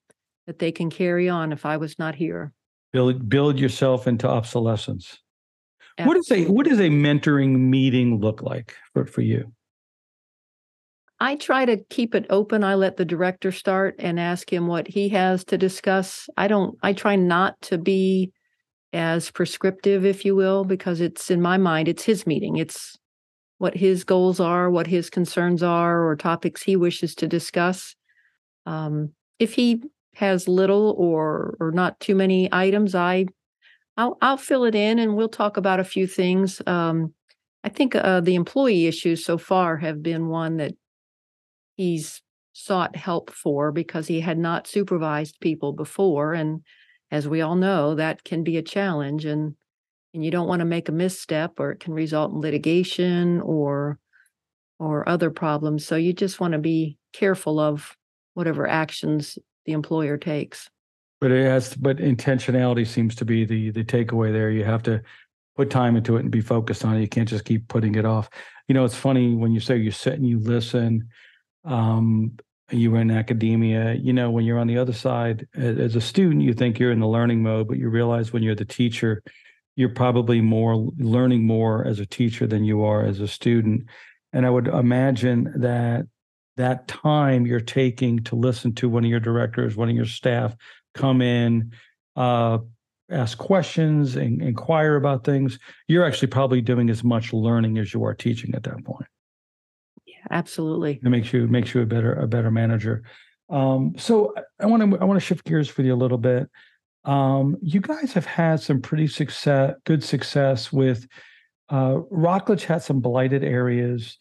that 0.46 0.58
they 0.58 0.72
can 0.72 0.90
carry 0.90 1.28
on 1.28 1.52
if 1.52 1.64
I 1.64 1.76
was 1.76 1.98
not 1.98 2.16
here. 2.16 2.52
Build 2.92 3.28
build 3.28 3.60
yourself 3.60 4.08
into 4.08 4.28
obsolescence. 4.28 5.18
What 5.98 6.14
does 6.14 6.30
a 6.30 6.46
what 6.46 6.66
does 6.66 6.80
a 6.80 6.88
mentoring 6.88 7.58
meeting 7.58 8.20
look 8.20 8.42
like 8.42 8.74
for, 8.92 9.06
for 9.06 9.20
you? 9.20 9.52
I 11.22 11.36
try 11.36 11.66
to 11.66 11.76
keep 11.90 12.14
it 12.14 12.24
open. 12.30 12.64
I 12.64 12.74
let 12.74 12.96
the 12.96 13.04
director 13.04 13.52
start 13.52 13.96
and 13.98 14.18
ask 14.18 14.50
him 14.50 14.66
what 14.66 14.88
he 14.88 15.10
has 15.10 15.44
to 15.46 15.58
discuss. 15.58 16.28
I 16.36 16.48
don't 16.48 16.78
I 16.82 16.94
try 16.94 17.16
not 17.16 17.60
to 17.62 17.78
be 17.78 18.32
as 18.92 19.30
prescriptive, 19.30 20.04
if 20.04 20.24
you 20.24 20.34
will, 20.34 20.64
because 20.64 21.00
it's 21.00 21.30
in 21.30 21.40
my 21.40 21.58
mind, 21.58 21.88
it's 21.88 22.04
his 22.04 22.26
meeting. 22.26 22.56
It's 22.56 22.96
what 23.58 23.76
his 23.76 24.04
goals 24.04 24.40
are, 24.40 24.70
what 24.70 24.86
his 24.86 25.10
concerns 25.10 25.62
are, 25.62 26.06
or 26.06 26.16
topics 26.16 26.62
he 26.62 26.76
wishes 26.76 27.14
to 27.16 27.28
discuss. 27.28 27.94
Um, 28.64 29.12
if 29.38 29.52
he 29.52 29.82
has 30.14 30.48
little 30.48 30.94
or 30.98 31.56
or 31.60 31.70
not 31.70 32.00
too 32.00 32.14
many 32.14 32.48
items, 32.50 32.94
I 32.94 33.26
I'll 33.96 34.16
I'll 34.22 34.36
fill 34.36 34.64
it 34.64 34.74
in, 34.74 34.98
and 34.98 35.16
we'll 35.16 35.28
talk 35.28 35.56
about 35.56 35.80
a 35.80 35.84
few 35.84 36.06
things. 36.06 36.62
Um, 36.66 37.14
I 37.64 37.68
think 37.68 37.94
uh, 37.94 38.20
the 38.20 38.34
employee 38.34 38.86
issues 38.86 39.24
so 39.24 39.36
far 39.38 39.76
have 39.78 40.02
been 40.02 40.28
one 40.28 40.56
that 40.58 40.74
he's 41.76 42.22
sought 42.52 42.96
help 42.96 43.30
for 43.30 43.72
because 43.72 44.06
he 44.08 44.20
had 44.20 44.38
not 44.38 44.66
supervised 44.66 45.40
people 45.40 45.72
before, 45.72 46.34
and 46.34 46.62
as 47.10 47.26
we 47.28 47.40
all 47.40 47.56
know, 47.56 47.94
that 47.94 48.24
can 48.24 48.44
be 48.44 48.56
a 48.56 48.62
challenge, 48.62 49.24
and 49.24 49.54
and 50.14 50.24
you 50.24 50.30
don't 50.30 50.48
want 50.48 50.60
to 50.60 50.66
make 50.66 50.88
a 50.88 50.92
misstep, 50.92 51.60
or 51.60 51.72
it 51.72 51.80
can 51.80 51.94
result 51.94 52.32
in 52.32 52.40
litigation 52.40 53.40
or 53.42 53.98
or 54.80 55.08
other 55.08 55.30
problems. 55.30 55.86
So 55.86 55.96
you 55.96 56.12
just 56.12 56.40
want 56.40 56.52
to 56.52 56.58
be 56.58 56.98
careful 57.12 57.60
of 57.60 57.96
whatever 58.34 58.68
actions 58.68 59.38
the 59.66 59.72
employer 59.72 60.18
takes. 60.18 60.70
But 61.20 61.32
it 61.32 61.44
has, 61.44 61.74
but 61.74 61.98
intentionality 61.98 62.86
seems 62.86 63.14
to 63.16 63.24
be 63.24 63.44
the 63.44 63.70
the 63.70 63.84
takeaway 63.84 64.32
there. 64.32 64.50
You 64.50 64.64
have 64.64 64.82
to 64.84 65.02
put 65.56 65.70
time 65.70 65.96
into 65.96 66.16
it 66.16 66.20
and 66.20 66.30
be 66.30 66.40
focused 66.40 66.84
on 66.84 66.96
it. 66.96 67.00
You 67.02 67.08
can't 67.08 67.28
just 67.28 67.44
keep 67.44 67.68
putting 67.68 67.94
it 67.94 68.06
off. 68.06 68.30
You 68.68 68.74
know, 68.74 68.84
it's 68.84 68.94
funny 68.94 69.34
when 69.34 69.52
you 69.52 69.60
say 69.60 69.76
you 69.76 69.90
sit 69.90 70.14
and 70.14 70.26
you 70.26 70.38
listen. 70.38 71.08
Um, 71.64 72.38
you 72.70 72.90
were 72.90 73.00
in 73.00 73.10
academia. 73.10 73.94
You 73.94 74.12
know, 74.12 74.30
when 74.30 74.44
you're 74.44 74.58
on 74.58 74.66
the 74.66 74.78
other 74.78 74.92
side 74.92 75.46
as 75.54 75.96
a 75.96 76.00
student, 76.00 76.42
you 76.42 76.54
think 76.54 76.78
you're 76.78 76.92
in 76.92 77.00
the 77.00 77.08
learning 77.08 77.42
mode, 77.42 77.68
but 77.68 77.78
you 77.78 77.88
realize 77.88 78.32
when 78.32 78.42
you're 78.42 78.54
the 78.54 78.64
teacher, 78.64 79.22
you're 79.76 79.88
probably 79.88 80.40
more 80.40 80.76
learning 80.98 81.46
more 81.46 81.86
as 81.86 81.98
a 81.98 82.06
teacher 82.06 82.46
than 82.46 82.64
you 82.64 82.84
are 82.84 83.04
as 83.04 83.20
a 83.20 83.28
student. 83.28 83.84
And 84.32 84.46
I 84.46 84.50
would 84.50 84.68
imagine 84.68 85.52
that 85.56 86.06
that 86.56 86.86
time 86.86 87.46
you're 87.46 87.60
taking 87.60 88.22
to 88.24 88.36
listen 88.36 88.74
to 88.74 88.88
one 88.88 89.04
of 89.04 89.10
your 89.10 89.20
directors, 89.20 89.76
one 89.76 89.88
of 89.88 89.96
your 89.96 90.04
staff, 90.04 90.54
come 90.94 91.22
in, 91.22 91.72
uh, 92.16 92.58
ask 93.10 93.38
questions, 93.38 94.16
and 94.16 94.42
inquire 94.42 94.96
about 94.96 95.24
things. 95.24 95.58
You're 95.88 96.04
actually 96.04 96.28
probably 96.28 96.60
doing 96.60 96.90
as 96.90 97.02
much 97.02 97.32
learning 97.32 97.78
as 97.78 97.92
you 97.92 98.04
are 98.04 98.14
teaching 98.14 98.54
at 98.54 98.62
that 98.64 98.84
point. 98.84 99.06
Yeah, 100.06 100.14
absolutely. 100.30 101.00
It 101.02 101.08
makes 101.08 101.32
you 101.32 101.46
makes 101.48 101.74
you 101.74 101.82
a 101.82 101.86
better 101.86 102.14
a 102.14 102.26
better 102.26 102.50
manager. 102.50 103.02
Um, 103.48 103.94
so 103.96 104.34
I 104.60 104.66
want 104.66 104.82
to 104.82 104.98
I 105.00 105.04
want 105.04 105.20
to 105.20 105.26
shift 105.26 105.44
gears 105.44 105.76
with 105.76 105.86
you 105.86 105.94
a 105.94 105.96
little 105.96 106.18
bit. 106.18 106.48
Um, 107.04 107.56
you 107.62 107.80
guys 107.80 108.12
have 108.12 108.26
had 108.26 108.60
some 108.60 108.80
pretty 108.80 109.06
success, 109.06 109.74
good 109.84 110.04
success 110.04 110.72
with 110.72 111.06
uh, 111.70 112.00
Rockledge 112.10 112.64
had 112.64 112.82
some 112.82 113.00
blighted 113.00 113.44
areas, 113.44 114.18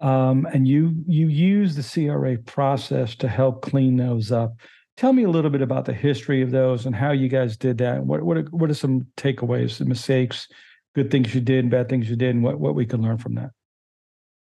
um, 0.00 0.46
and 0.52 0.66
you 0.66 0.94
you 1.06 1.28
use 1.28 1.74
the 1.74 1.82
CRA 1.82 2.38
process 2.38 3.14
to 3.16 3.28
help 3.28 3.62
clean 3.62 3.96
those 3.96 4.32
up. 4.32 4.54
Tell 4.96 5.12
me 5.12 5.24
a 5.24 5.30
little 5.30 5.50
bit 5.50 5.62
about 5.62 5.86
the 5.86 5.94
history 5.94 6.42
of 6.42 6.50
those 6.50 6.86
and 6.86 6.94
how 6.94 7.12
you 7.12 7.28
guys 7.28 7.56
did 7.56 7.78
that. 7.78 8.04
What 8.04 8.22
what 8.22 8.36
are, 8.36 8.46
what 8.50 8.70
are 8.70 8.74
some 8.74 9.06
takeaways, 9.16 9.78
the 9.78 9.84
mistakes, 9.84 10.48
good 10.94 11.10
things 11.10 11.34
you 11.34 11.40
did, 11.40 11.60
and 11.60 11.70
bad 11.70 11.88
things 11.88 12.10
you 12.10 12.16
did, 12.16 12.34
and 12.34 12.44
what 12.44 12.60
what 12.60 12.74
we 12.74 12.86
can 12.86 13.02
learn 13.02 13.18
from 13.18 13.34
that? 13.36 13.50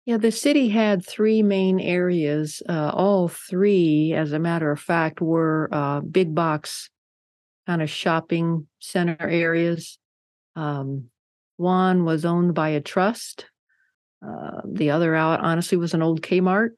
Yeah, 0.05 0.17
the 0.17 0.31
city 0.31 0.69
had 0.69 1.05
three 1.05 1.43
main 1.43 1.79
areas. 1.79 2.63
Uh, 2.67 2.91
all 2.93 3.27
three, 3.27 4.13
as 4.13 4.33
a 4.33 4.39
matter 4.39 4.71
of 4.71 4.79
fact, 4.79 5.21
were 5.21 5.69
uh, 5.71 6.01
big 6.01 6.33
box 6.33 6.89
kind 7.67 7.81
of 7.81 7.89
shopping 7.89 8.67
center 8.79 9.15
areas. 9.19 9.99
Um, 10.55 11.05
one 11.57 12.03
was 12.03 12.25
owned 12.25 12.55
by 12.55 12.69
a 12.69 12.81
trust. 12.81 13.45
Uh, 14.25 14.61
the 14.65 14.89
other 14.89 15.15
out, 15.15 15.39
honestly, 15.41 15.77
was 15.77 15.93
an 15.93 16.01
old 16.01 16.21
Kmart. 16.21 16.71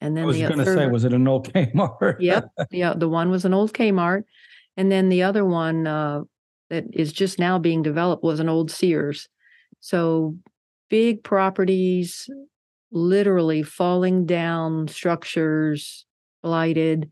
And 0.00 0.16
then 0.16 0.24
I 0.24 0.26
was 0.26 0.38
the 0.38 0.46
going 0.46 0.58
to 0.58 0.64
say, 0.64 0.86
was 0.86 1.04
it 1.04 1.12
an 1.12 1.28
old 1.28 1.52
Kmart? 1.52 2.16
yep. 2.20 2.46
Yeah. 2.70 2.94
The 2.94 3.08
one 3.08 3.30
was 3.30 3.44
an 3.44 3.54
old 3.54 3.72
Kmart. 3.72 4.22
And 4.76 4.90
then 4.90 5.08
the 5.08 5.22
other 5.22 5.44
one 5.44 5.86
uh, 5.86 6.22
that 6.70 6.84
is 6.92 7.12
just 7.12 7.38
now 7.38 7.58
being 7.58 7.82
developed 7.82 8.22
was 8.22 8.40
an 8.40 8.48
old 8.48 8.70
Sears. 8.70 9.28
So 9.80 10.36
big 10.88 11.22
properties, 11.22 12.28
literally 12.90 13.62
falling 13.62 14.26
down 14.26 14.88
structures, 14.88 16.06
blighted. 16.42 17.10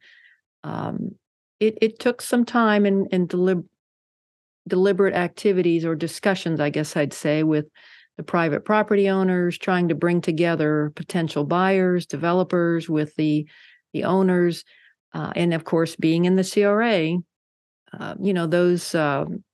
Um, 0.64 1.16
it, 1.60 1.76
it 1.82 1.98
took 1.98 2.22
some 2.22 2.44
time 2.44 2.86
and, 2.86 3.06
and 3.12 3.28
delib- 3.28 3.66
deliberate 4.66 5.14
activities 5.14 5.84
or 5.84 5.94
discussions, 5.94 6.60
I 6.60 6.70
guess 6.70 6.96
I'd 6.96 7.12
say, 7.12 7.42
with 7.42 7.66
the 8.18 8.24
private 8.24 8.64
property 8.64 9.08
owners, 9.08 9.56
trying 9.56 9.88
to 9.88 9.94
bring 9.94 10.20
together 10.20 10.92
potential 10.96 11.44
buyers, 11.44 12.04
developers 12.04 12.88
with 12.88 13.14
the 13.14 13.46
the 13.94 14.04
owners, 14.04 14.64
uh, 15.14 15.32
and 15.34 15.54
of 15.54 15.64
course, 15.64 15.96
being 15.96 16.26
in 16.26 16.36
the 16.36 16.44
CRA, 16.44 17.16
uh, 17.98 18.14
you 18.20 18.34
know, 18.34 18.46
those 18.46 18.94
um, 18.94 19.44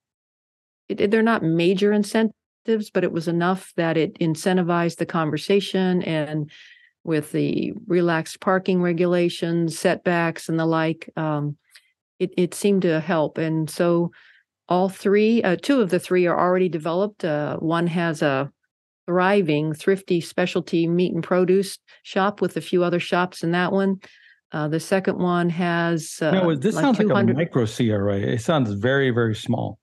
it, 0.89 1.11
they're 1.11 1.23
not 1.23 1.43
major 1.43 1.93
incentives, 1.93 2.91
but 2.93 3.05
it 3.05 3.13
was 3.13 3.29
enough 3.29 3.73
that 3.77 3.97
it 3.97 4.19
incentivized 4.19 4.97
the 4.97 5.07
conversation 5.07 6.03
and 6.03 6.51
with 7.05 7.33
the 7.33 7.75
relaxed 7.87 8.41
parking 8.41 8.81
regulations, 8.81 9.79
setbacks, 9.79 10.49
and 10.49 10.59
the 10.59 10.67
like. 10.67 11.11
Um, 11.17 11.59
it, 12.19 12.33
it 12.39 12.55
seemed 12.55 12.83
to 12.83 13.01
help. 13.01 13.37
And 13.37 13.69
so 13.69 14.11
all 14.71 14.89
three, 14.89 15.43
uh, 15.43 15.57
two 15.61 15.83
of 15.83 15.91
the 15.91 16.01
three 16.01 16.27
are 16.27 16.39
already 16.39 16.71
developed. 16.71 17.25
Uh, 17.25 17.59
one 17.59 17.87
has 17.89 18.23
a 18.23 18.51
thriving, 19.07 19.75
thrifty 19.75 20.21
specialty 20.21 20.87
meat 20.87 21.15
and 21.15 21.23
produce 21.23 21.79
shop 22.03 22.41
with 22.41 22.57
a 22.57 22.61
few 22.61 22.83
other 22.83 23.01
shops 23.01 23.43
in 23.43 23.53
that 23.53 23.73
one. 23.73 24.01
Uh, 24.53 24.69
the 24.69 24.81
second 24.81 25.19
one 25.19 25.51
has. 25.51 26.19
Uh, 26.23 26.31
no, 26.31 26.55
this 26.55 26.75
like 26.75 26.83
sounds 26.83 26.99
like 27.01 27.29
a 27.29 27.35
micro 27.35 27.67
CRA. 27.67 28.19
It 28.19 28.41
sounds 28.41 28.71
very, 28.73 29.11
very 29.11 29.35
small. 29.35 29.79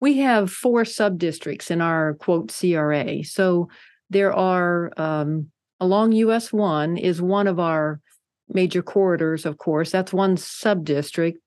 We 0.00 0.18
have 0.18 0.50
four 0.50 0.84
sub 0.84 1.18
districts 1.18 1.70
in 1.70 1.80
our 1.80 2.14
quote 2.14 2.54
CRA. 2.56 3.24
So 3.24 3.68
there 4.10 4.32
are 4.32 4.92
um, 4.96 5.50
along 5.80 6.12
US 6.12 6.52
1 6.52 6.96
is 6.96 7.20
one 7.20 7.46
of 7.46 7.58
our 7.58 8.00
major 8.48 8.82
corridors, 8.82 9.46
of 9.46 9.58
course. 9.58 9.90
That's 9.90 10.12
one 10.12 10.36
sub 10.36 10.84
district. 10.84 11.38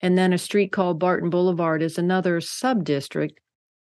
And 0.00 0.18
then 0.18 0.32
a 0.32 0.38
street 0.38 0.72
called 0.72 0.98
Barton 0.98 1.30
Boulevard 1.30 1.82
is 1.82 1.98
another 1.98 2.40
sub 2.40 2.82
district. 2.84 3.38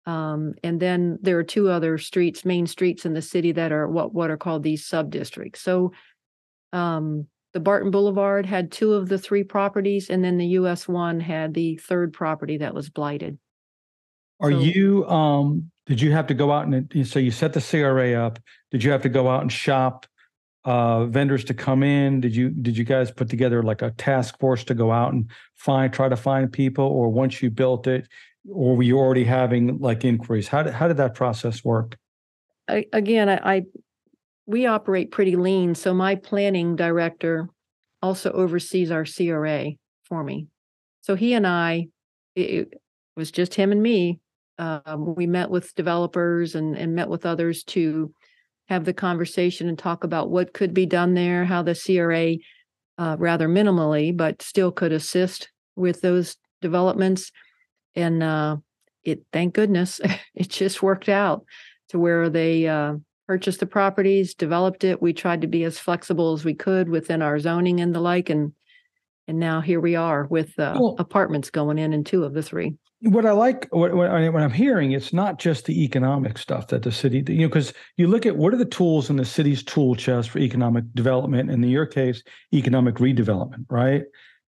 Um, 0.04 0.54
and 0.64 0.80
then 0.80 1.18
there 1.22 1.38
are 1.38 1.44
two 1.44 1.68
other 1.68 1.96
streets, 1.98 2.44
main 2.44 2.66
streets 2.66 3.06
in 3.06 3.14
the 3.14 3.22
city 3.22 3.52
that 3.52 3.72
are 3.72 3.86
what, 3.88 4.12
what 4.12 4.30
are 4.30 4.36
called 4.36 4.62
these 4.62 4.84
sub 4.84 5.10
districts. 5.10 5.60
So 5.60 5.92
um, 6.72 7.26
the 7.52 7.60
Barton 7.60 7.90
Boulevard 7.90 8.46
had 8.46 8.72
two 8.72 8.94
of 8.94 9.08
the 9.08 9.18
three 9.18 9.44
properties, 9.44 10.10
and 10.10 10.24
then 10.24 10.38
the 10.38 10.46
US 10.46 10.88
one 10.88 11.20
had 11.20 11.54
the 11.54 11.76
third 11.76 12.12
property 12.12 12.58
that 12.58 12.74
was 12.74 12.88
blighted. 12.88 13.38
Are 14.40 14.50
so, 14.50 14.58
you 14.58 15.06
um 15.08 15.70
did 15.86 16.00
you 16.00 16.12
have 16.12 16.26
to 16.28 16.34
go 16.34 16.52
out 16.52 16.66
and 16.66 17.06
so 17.06 17.18
you 17.18 17.30
set 17.30 17.52
the 17.52 17.60
CRA 17.60 18.14
up? 18.14 18.38
Did 18.70 18.82
you 18.82 18.90
have 18.90 19.02
to 19.02 19.08
go 19.08 19.28
out 19.28 19.42
and 19.42 19.52
shop 19.52 20.06
uh, 20.64 21.06
vendors 21.06 21.44
to 21.44 21.54
come 21.54 21.82
in? 21.82 22.20
Did 22.20 22.34
you 22.34 22.50
did 22.50 22.76
you 22.76 22.84
guys 22.84 23.10
put 23.10 23.28
together 23.28 23.62
like 23.62 23.82
a 23.82 23.90
task 23.92 24.38
force 24.38 24.64
to 24.64 24.74
go 24.74 24.90
out 24.90 25.12
and 25.12 25.30
find 25.56 25.92
try 25.92 26.08
to 26.08 26.16
find 26.16 26.52
people, 26.52 26.84
or 26.84 27.10
once 27.10 27.42
you 27.42 27.50
built 27.50 27.86
it, 27.86 28.08
or 28.48 28.76
were 28.76 28.82
you 28.82 28.98
already 28.98 29.24
having 29.24 29.78
like 29.78 30.04
inquiries? 30.04 30.48
How 30.48 30.62
did 30.62 30.74
how 30.74 30.88
did 30.88 30.96
that 30.96 31.14
process 31.14 31.64
work? 31.64 31.96
I, 32.68 32.86
again, 32.92 33.28
I, 33.28 33.56
I 33.56 33.62
we 34.46 34.66
operate 34.66 35.10
pretty 35.10 35.36
lean, 35.36 35.74
so 35.74 35.94
my 35.94 36.16
planning 36.16 36.76
director 36.76 37.48
also 38.00 38.32
oversees 38.32 38.90
our 38.90 39.04
CRA 39.04 39.70
for 40.04 40.24
me. 40.24 40.48
So 41.02 41.14
he 41.14 41.34
and 41.34 41.46
I, 41.46 41.88
it, 42.34 42.74
was 43.16 43.30
just 43.30 43.54
him 43.54 43.72
and 43.72 43.82
me. 43.82 44.18
Um, 44.58 45.14
we 45.14 45.26
met 45.26 45.50
with 45.50 45.74
developers 45.74 46.54
and 46.54 46.76
and 46.76 46.94
met 46.94 47.08
with 47.08 47.26
others 47.26 47.62
to 47.64 48.12
have 48.68 48.84
the 48.84 48.94
conversation 48.94 49.68
and 49.68 49.78
talk 49.78 50.04
about 50.04 50.30
what 50.30 50.54
could 50.54 50.72
be 50.72 50.86
done 50.86 51.14
there, 51.14 51.44
how 51.44 51.62
the 51.62 51.74
CRA, 51.74 52.36
uh, 52.98 53.16
rather 53.18 53.48
minimally, 53.48 54.16
but 54.16 54.40
still 54.40 54.72
could 54.72 54.92
assist 54.92 55.50
with 55.76 56.00
those 56.00 56.36
developments. 56.60 57.30
And 57.94 58.22
uh, 58.22 58.56
it, 59.04 59.24
thank 59.32 59.54
goodness, 59.54 60.00
it 60.34 60.48
just 60.48 60.82
worked 60.82 61.08
out 61.08 61.44
to 61.88 61.98
where 61.98 62.28
they 62.28 62.66
uh, 62.66 62.94
purchased 63.26 63.60
the 63.60 63.66
properties, 63.66 64.34
developed 64.34 64.84
it. 64.84 65.02
We 65.02 65.12
tried 65.12 65.42
to 65.42 65.46
be 65.46 65.64
as 65.64 65.78
flexible 65.78 66.32
as 66.32 66.44
we 66.44 66.54
could 66.54 66.88
within 66.88 67.22
our 67.22 67.38
zoning 67.38 67.80
and 67.80 67.94
the 67.94 68.00
like, 68.00 68.30
and 68.30 68.52
and 69.28 69.38
now 69.38 69.60
here 69.60 69.80
we 69.80 69.94
are 69.94 70.26
with 70.26 70.58
uh, 70.58 70.76
well, 70.78 70.96
apartments 70.98 71.50
going 71.50 71.78
in 71.78 71.92
in 71.92 72.02
two 72.02 72.24
of 72.24 72.34
the 72.34 72.42
three 72.42 72.74
what 73.02 73.26
I 73.26 73.32
like, 73.32 73.66
what, 73.70 73.94
what, 73.94 74.10
I, 74.10 74.28
what 74.28 74.42
I'm 74.42 74.52
hearing, 74.52 74.92
it's 74.92 75.12
not 75.12 75.38
just 75.38 75.64
the 75.64 75.82
economic 75.82 76.38
stuff 76.38 76.68
that 76.68 76.82
the 76.82 76.92
city, 76.92 77.24
you 77.26 77.40
know, 77.40 77.48
because 77.48 77.72
you 77.96 78.06
look 78.06 78.26
at 78.26 78.36
what 78.36 78.54
are 78.54 78.58
the 78.58 78.64
tools 78.64 79.10
in 79.10 79.16
the 79.16 79.24
city's 79.24 79.62
tool 79.62 79.96
chest 79.96 80.30
for 80.30 80.38
economic 80.38 80.84
development, 80.94 81.50
and 81.50 81.64
in 81.64 81.70
your 81.70 81.86
case, 81.86 82.22
economic 82.54 82.96
redevelopment, 82.96 83.64
right? 83.68 84.02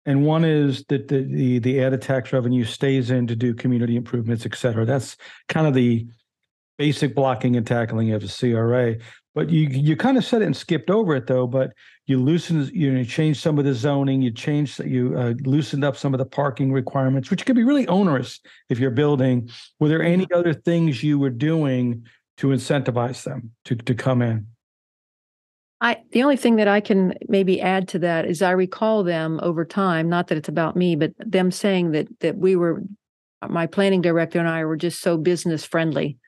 And 0.05 0.25
one 0.25 0.43
is 0.43 0.83
that 0.89 1.07
the, 1.07 1.21
the 1.23 1.59
the 1.59 1.83
added 1.83 2.01
tax 2.01 2.33
revenue 2.33 2.63
stays 2.63 3.11
in 3.11 3.27
to 3.27 3.35
do 3.35 3.53
community 3.53 3.95
improvements, 3.95 4.45
et 4.45 4.55
cetera. 4.55 4.85
That's 4.85 5.15
kind 5.47 5.67
of 5.67 5.73
the 5.73 6.07
basic 6.77 7.13
blocking 7.13 7.55
and 7.55 7.67
tackling 7.67 8.11
of 8.11 8.23
a 8.23 8.27
CRA. 8.27 8.95
But 9.35 9.49
you 9.49 9.67
you 9.67 9.95
kind 9.95 10.17
of 10.17 10.25
said 10.25 10.41
it 10.41 10.45
and 10.45 10.57
skipped 10.57 10.89
over 10.89 11.15
it 11.15 11.27
though. 11.27 11.45
But 11.45 11.73
you 12.07 12.19
loosened, 12.19 12.71
you 12.71 12.91
know, 12.91 13.03
changed 13.03 13.41
some 13.41 13.59
of 13.59 13.65
the 13.65 13.73
zoning, 13.73 14.21
you 14.21 14.31
changed, 14.31 14.79
you 14.79 15.15
uh, 15.17 15.33
loosened 15.43 15.83
up 15.83 15.95
some 15.95 16.13
of 16.13 16.17
the 16.17 16.25
parking 16.25 16.73
requirements, 16.73 17.29
which 17.29 17.45
can 17.45 17.55
be 17.55 17.63
really 17.63 17.87
onerous 17.87 18.39
if 18.69 18.79
you're 18.79 18.91
building. 18.91 19.49
Were 19.79 19.87
there 19.87 20.01
any 20.01 20.27
other 20.33 20.53
things 20.53 21.03
you 21.03 21.19
were 21.19 21.29
doing 21.29 22.05
to 22.37 22.47
incentivize 22.47 23.23
them 23.23 23.51
to 23.65 23.75
to 23.75 23.93
come 23.93 24.23
in? 24.23 24.47
I 25.81 25.97
the 26.11 26.23
only 26.23 26.37
thing 26.37 26.57
that 26.57 26.67
I 26.67 26.79
can 26.79 27.15
maybe 27.27 27.59
add 27.59 27.87
to 27.89 27.99
that 27.99 28.25
is 28.25 28.41
I 28.41 28.51
recall 28.51 29.03
them 29.03 29.39
over 29.41 29.65
time, 29.65 30.07
not 30.07 30.27
that 30.27 30.37
it's 30.37 30.49
about 30.49 30.75
me, 30.75 30.95
but 30.95 31.11
them 31.17 31.51
saying 31.51 31.91
that 31.91 32.07
that 32.19 32.37
we 32.37 32.55
were 32.55 32.83
my 33.49 33.65
planning 33.65 34.01
director 34.01 34.39
and 34.39 34.47
I 34.47 34.63
were 34.65 34.77
just 34.77 35.01
so 35.01 35.17
business 35.17 35.65
friendly 35.65 36.19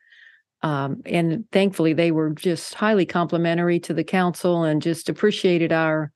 um, 0.64 1.02
and 1.06 1.46
thankfully, 1.52 1.92
they 1.92 2.12
were 2.12 2.30
just 2.30 2.74
highly 2.74 3.06
complimentary 3.06 3.80
to 3.82 3.94
the 3.94 4.04
council 4.04 4.64
and 4.64 4.82
just 4.82 5.10
appreciated 5.10 5.74
our 5.74 6.12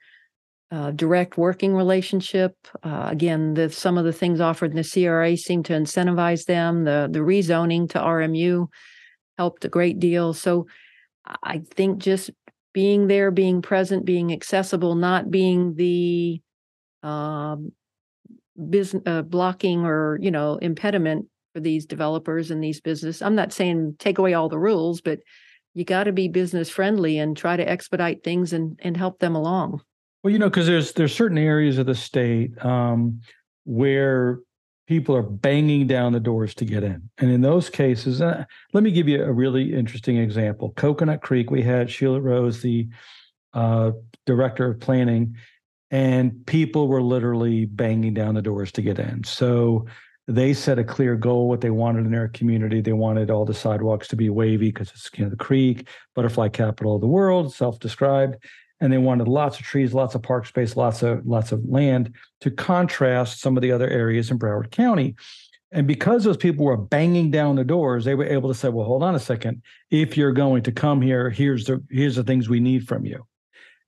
uh, 0.72 0.92
direct 0.92 1.38
working 1.38 1.76
relationship. 1.76 2.56
Uh, 2.82 3.10
again, 3.12 3.54
the, 3.54 3.70
some 3.70 3.98
of 3.98 4.06
the 4.06 4.14
things 4.14 4.40
offered 4.40 4.72
in 4.72 4.78
the 4.78 4.90
CRA 4.90 5.36
seemed 5.36 5.66
to 5.66 5.74
incentivize 5.74 6.46
them. 6.46 6.86
The 6.86 7.10
the 7.12 7.20
rezoning 7.20 7.90
to 7.90 8.00
RMU 8.00 8.68
helped 9.38 9.66
a 9.66 9.70
great 9.70 10.00
deal. 10.00 10.34
So 10.34 10.68
I 11.44 11.60
think 11.76 12.00
just 12.00 12.32
being 12.78 13.08
there, 13.08 13.32
being 13.32 13.64
present, 13.64 14.06
being 14.06 14.32
accessible, 14.32 14.94
not 14.94 15.32
being 15.32 15.74
the 15.74 16.40
um, 17.02 17.72
business 18.70 19.02
uh, 19.08 19.24
blocking 19.24 19.84
or 19.84 20.20
you 20.22 20.30
know 20.30 20.58
impediment 20.58 21.26
for 21.56 21.60
these 21.60 21.88
developers 21.88 22.52
and 22.52 22.64
these 22.64 22.80
business. 22.80 23.24
I'm 23.24 23.34
not 23.34 23.52
saying 23.52 23.96
take 23.98 24.20
away 24.20 24.36
all 24.36 24.48
the 24.48 24.60
rules, 24.60 25.02
but 25.02 25.22
you 25.74 25.86
got 25.86 26.04
to 26.04 26.12
be 26.12 26.28
business 26.28 26.70
friendly 26.70 27.18
and 27.18 27.36
try 27.36 27.58
to 27.58 27.68
expedite 27.68 28.24
things 28.24 28.54
and 28.54 28.80
and 28.84 28.96
help 28.96 29.18
them 29.18 29.36
along. 29.36 29.82
Well, 30.22 30.32
you 30.32 30.38
know, 30.38 30.48
because 30.48 30.68
there's 30.68 30.92
there's 30.92 31.16
certain 31.16 31.40
areas 31.40 31.80
of 31.80 31.88
the 31.88 31.96
state 31.96 32.64
um, 32.64 33.22
where 33.64 34.38
people 34.88 35.16
are 35.16 35.24
banging 35.24 35.86
down 35.86 36.14
the 36.14 36.20
doors 36.20 36.56
to 36.56 36.66
get 36.66 36.84
in, 36.84 37.10
and 37.18 37.32
in 37.32 37.42
those 37.42 37.70
cases, 37.70 38.22
uh, 38.22 38.46
let 38.74 38.84
me 38.84 38.92
give 38.92 39.08
you 39.08 39.24
a 39.24 39.32
really 39.32 39.74
interesting 39.74 40.18
example. 40.18 40.74
Coconut 40.76 41.22
Creek, 41.22 41.52
we 41.52 41.62
had 41.62 41.90
Sheila 41.90 42.22
Rose, 42.22 42.62
the 42.62 42.88
uh, 43.54 43.92
director 44.26 44.72
of 44.72 44.80
planning, 44.80 45.36
and 45.92 46.46
people 46.46 46.88
were 46.88 47.02
literally 47.02 47.66
banging 47.66 48.14
down 48.14 48.36
the 48.36 48.42
doors 48.42 48.72
to 48.74 48.82
get 48.82 49.00
in. 49.00 49.24
So 49.24 49.86
they 50.28 50.54
set 50.54 50.78
a 50.78 50.84
clear 50.84 51.16
goal 51.16 51.48
what 51.48 51.62
they 51.62 51.70
wanted 51.70 52.06
in 52.06 52.12
their 52.12 52.28
community 52.28 52.82
they 52.82 52.94
wanted 52.94 53.32
all 53.32 53.46
the 53.46 53.54
sidewalks 53.54 54.08
to 54.10 54.16
be 54.16 54.30
wavy 54.30 54.68
because 54.68 54.90
it's 54.90 55.10
you 55.16 55.24
know 55.24 55.30
the 55.30 55.38
creek 55.38 55.88
butterfly 56.16 56.50
capital 56.50 56.96
of 56.96 57.02
the 57.02 57.08
world 57.08 57.54
self-described 57.54 58.36
and 58.80 58.92
they 58.92 58.98
wanted 58.98 59.28
lots 59.28 59.60
of 59.60 59.66
trees 59.66 59.94
lots 59.94 60.16
of 60.16 60.22
park 60.22 60.46
space 60.46 60.76
lots 60.76 61.02
of 61.04 61.26
lots 61.26 61.52
of 61.52 61.64
land 61.66 62.14
to 62.42 62.52
contrast 62.52 63.40
some 63.40 63.58
of 63.58 63.62
the 63.62 63.72
other 63.72 63.90
areas 63.90 64.32
in 64.32 64.40
broward 64.40 64.72
county. 64.72 65.16
And 65.74 65.86
because 65.86 66.24
those 66.24 66.38
people 66.38 66.66
were 66.66 66.78
banging 66.78 67.30
down 67.30 67.56
the 67.56 67.64
doors 67.64 68.06
they 68.06 68.16
were 68.16 68.26
able 68.26 68.50
to 68.50 68.56
say 68.56 68.70
well 68.70 68.86
hold 68.86 69.04
on 69.04 69.16
a 69.16 69.20
second. 69.20 69.62
If 69.92 70.18
you're 70.18 70.32
going 70.32 70.64
to 70.64 70.72
come 70.72 71.02
here 71.02 71.30
here's 71.30 71.66
the 71.66 71.84
here's 71.90 72.16
the 72.16 72.24
things 72.24 72.50
we 72.50 72.60
need 72.60 72.88
from 72.88 73.06
you. 73.06 73.26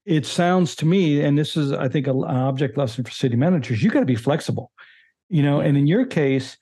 It 0.05 0.25
sounds 0.25 0.75
to 0.77 0.85
me 0.85 1.21
and 1.21 1.37
this 1.37 1.55
is 1.55 1.71
i 1.71 1.87
think 1.87 2.07
an 2.07 2.23
object 2.23 2.77
lesson 2.77 3.03
for 3.03 3.11
city 3.11 3.35
managers 3.35 3.83
you 3.83 3.89
got 3.89 3.99
to 3.99 4.05
be 4.05 4.15
flexible 4.15 4.71
you 5.29 5.43
know 5.43 5.59
and 5.59 5.77
in 5.77 5.87
your 5.87 6.05
case 6.05 6.57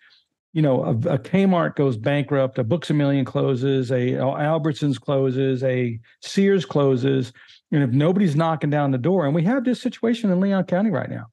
you 0.54 0.62
know 0.62 0.84
a, 0.84 0.92
a 0.92 1.20
kmart 1.20 1.76
goes 1.76 1.98
bankrupt 1.98 2.58
a 2.58 2.64
books 2.64 2.90
a 2.90 2.94
million 2.94 3.26
closes 3.26 3.92
a, 3.92 4.14
a 4.14 4.24
albertsons 4.24 5.00
closes 5.00 5.64
a 5.64 6.00
sears 6.22 6.66
closes 6.66 7.32
and 7.72 7.84
if 7.84 7.92
nobody's 7.92 8.36
knocking 8.36 8.70
down 8.70 8.92
the 8.92 8.98
door 8.98 9.26
and 9.26 9.36
we 9.36 9.44
have 9.44 9.64
this 9.64 9.82
situation 9.82 10.32
in 10.32 10.40
leon 10.40 10.64
county 10.64 10.90
right 10.90 11.10
now 11.10 11.26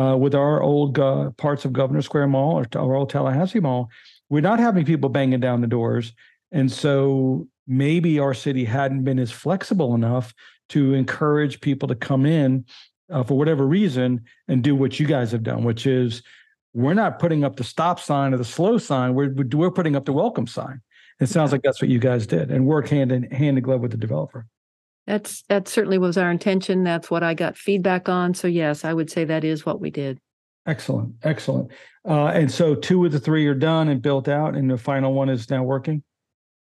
uh, 0.00 0.16
with 0.16 0.34
our 0.34 0.62
old 0.62 0.98
uh, 0.98 1.30
parts 1.32 1.64
of 1.64 1.72
governor 1.72 2.02
square 2.02 2.26
mall 2.26 2.58
or 2.58 2.66
our 2.80 2.94
old 2.94 3.10
tallahassee 3.10 3.60
mall 3.60 3.88
we're 4.28 4.40
not 4.40 4.58
having 4.58 4.84
people 4.84 5.08
banging 5.08 5.40
down 5.40 5.60
the 5.60 5.66
doors 5.66 6.12
and 6.52 6.70
so 6.70 7.46
maybe 7.66 8.18
our 8.18 8.34
city 8.34 8.64
hadn't 8.64 9.04
been 9.04 9.18
as 9.18 9.30
flexible 9.30 9.94
enough 9.94 10.34
to 10.68 10.94
encourage 10.94 11.60
people 11.60 11.88
to 11.88 11.94
come 11.94 12.26
in 12.26 12.64
uh, 13.12 13.22
for 13.22 13.36
whatever 13.36 13.66
reason 13.66 14.22
and 14.48 14.62
do 14.62 14.74
what 14.74 15.00
you 15.00 15.06
guys 15.06 15.32
have 15.32 15.42
done 15.42 15.64
which 15.64 15.86
is 15.86 16.22
we're 16.72 16.94
not 16.94 17.18
putting 17.18 17.44
up 17.44 17.56
the 17.56 17.64
stop 17.64 18.00
sign 18.00 18.32
or 18.32 18.36
the 18.36 18.44
slow 18.44 18.78
sign. 18.78 19.14
We're 19.14 19.32
we're 19.32 19.70
putting 19.70 19.96
up 19.96 20.04
the 20.04 20.12
welcome 20.12 20.46
sign. 20.46 20.80
It 21.18 21.28
sounds 21.28 21.52
like 21.52 21.62
that's 21.62 21.82
what 21.82 21.90
you 21.90 21.98
guys 21.98 22.26
did, 22.26 22.50
and 22.50 22.66
work 22.66 22.88
hand 22.88 23.12
in 23.12 23.24
hand 23.30 23.58
in 23.58 23.64
glove 23.64 23.80
with 23.80 23.90
the 23.90 23.96
developer. 23.96 24.46
That's 25.06 25.42
that 25.48 25.66
certainly 25.68 25.98
was 25.98 26.16
our 26.16 26.30
intention. 26.30 26.84
That's 26.84 27.10
what 27.10 27.22
I 27.22 27.34
got 27.34 27.56
feedback 27.56 28.08
on. 28.08 28.34
So 28.34 28.46
yes, 28.46 28.84
I 28.84 28.92
would 28.92 29.10
say 29.10 29.24
that 29.24 29.44
is 29.44 29.66
what 29.66 29.80
we 29.80 29.90
did. 29.90 30.18
Excellent, 30.66 31.14
excellent. 31.22 31.70
Uh, 32.06 32.26
and 32.26 32.50
so 32.50 32.74
two 32.74 33.04
of 33.04 33.12
the 33.12 33.18
three 33.18 33.46
are 33.46 33.54
done 33.54 33.88
and 33.88 34.00
built 34.00 34.28
out, 34.28 34.54
and 34.54 34.70
the 34.70 34.78
final 34.78 35.12
one 35.12 35.28
is 35.28 35.50
now 35.50 35.62
working. 35.62 36.02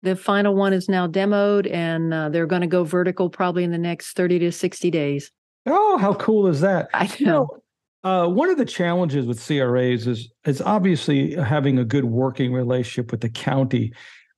The 0.02 0.16
final 0.16 0.54
one 0.54 0.72
is 0.72 0.88
now 0.88 1.06
demoed, 1.06 1.72
and 1.72 2.12
uh, 2.12 2.28
they're 2.28 2.46
going 2.46 2.60
to 2.60 2.66
go 2.66 2.84
vertical 2.84 3.30
probably 3.30 3.64
in 3.64 3.70
the 3.70 3.78
next 3.78 4.14
thirty 4.14 4.38
to 4.40 4.52
sixty 4.52 4.90
days. 4.90 5.30
Oh, 5.66 5.98
how 5.98 6.14
cool 6.14 6.46
is 6.46 6.60
that? 6.60 6.88
I 6.92 7.06
know. 7.06 7.14
You 7.18 7.26
know 7.26 7.62
uh, 8.06 8.28
one 8.28 8.48
of 8.48 8.56
the 8.56 8.64
challenges 8.64 9.26
with 9.26 9.44
CRAs 9.44 10.06
is 10.06 10.30
is 10.44 10.62
obviously 10.62 11.34
having 11.34 11.76
a 11.76 11.84
good 11.84 12.04
working 12.04 12.52
relationship 12.52 13.10
with 13.10 13.20
the 13.20 13.28
county. 13.28 13.92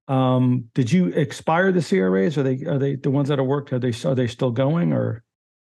Um, 0.08 0.64
did 0.74 0.90
you 0.90 1.08
expire 1.08 1.70
the 1.70 1.82
CRAs? 1.82 2.38
Are 2.38 2.42
they 2.42 2.64
are 2.64 2.78
they 2.78 2.96
the 2.96 3.10
ones 3.10 3.28
that 3.28 3.38
have 3.38 3.46
worked? 3.46 3.72
Are 3.72 3.78
they 3.78 3.92
are 4.04 4.14
they 4.14 4.26
still 4.26 4.50
going 4.50 4.92
or? 4.92 5.22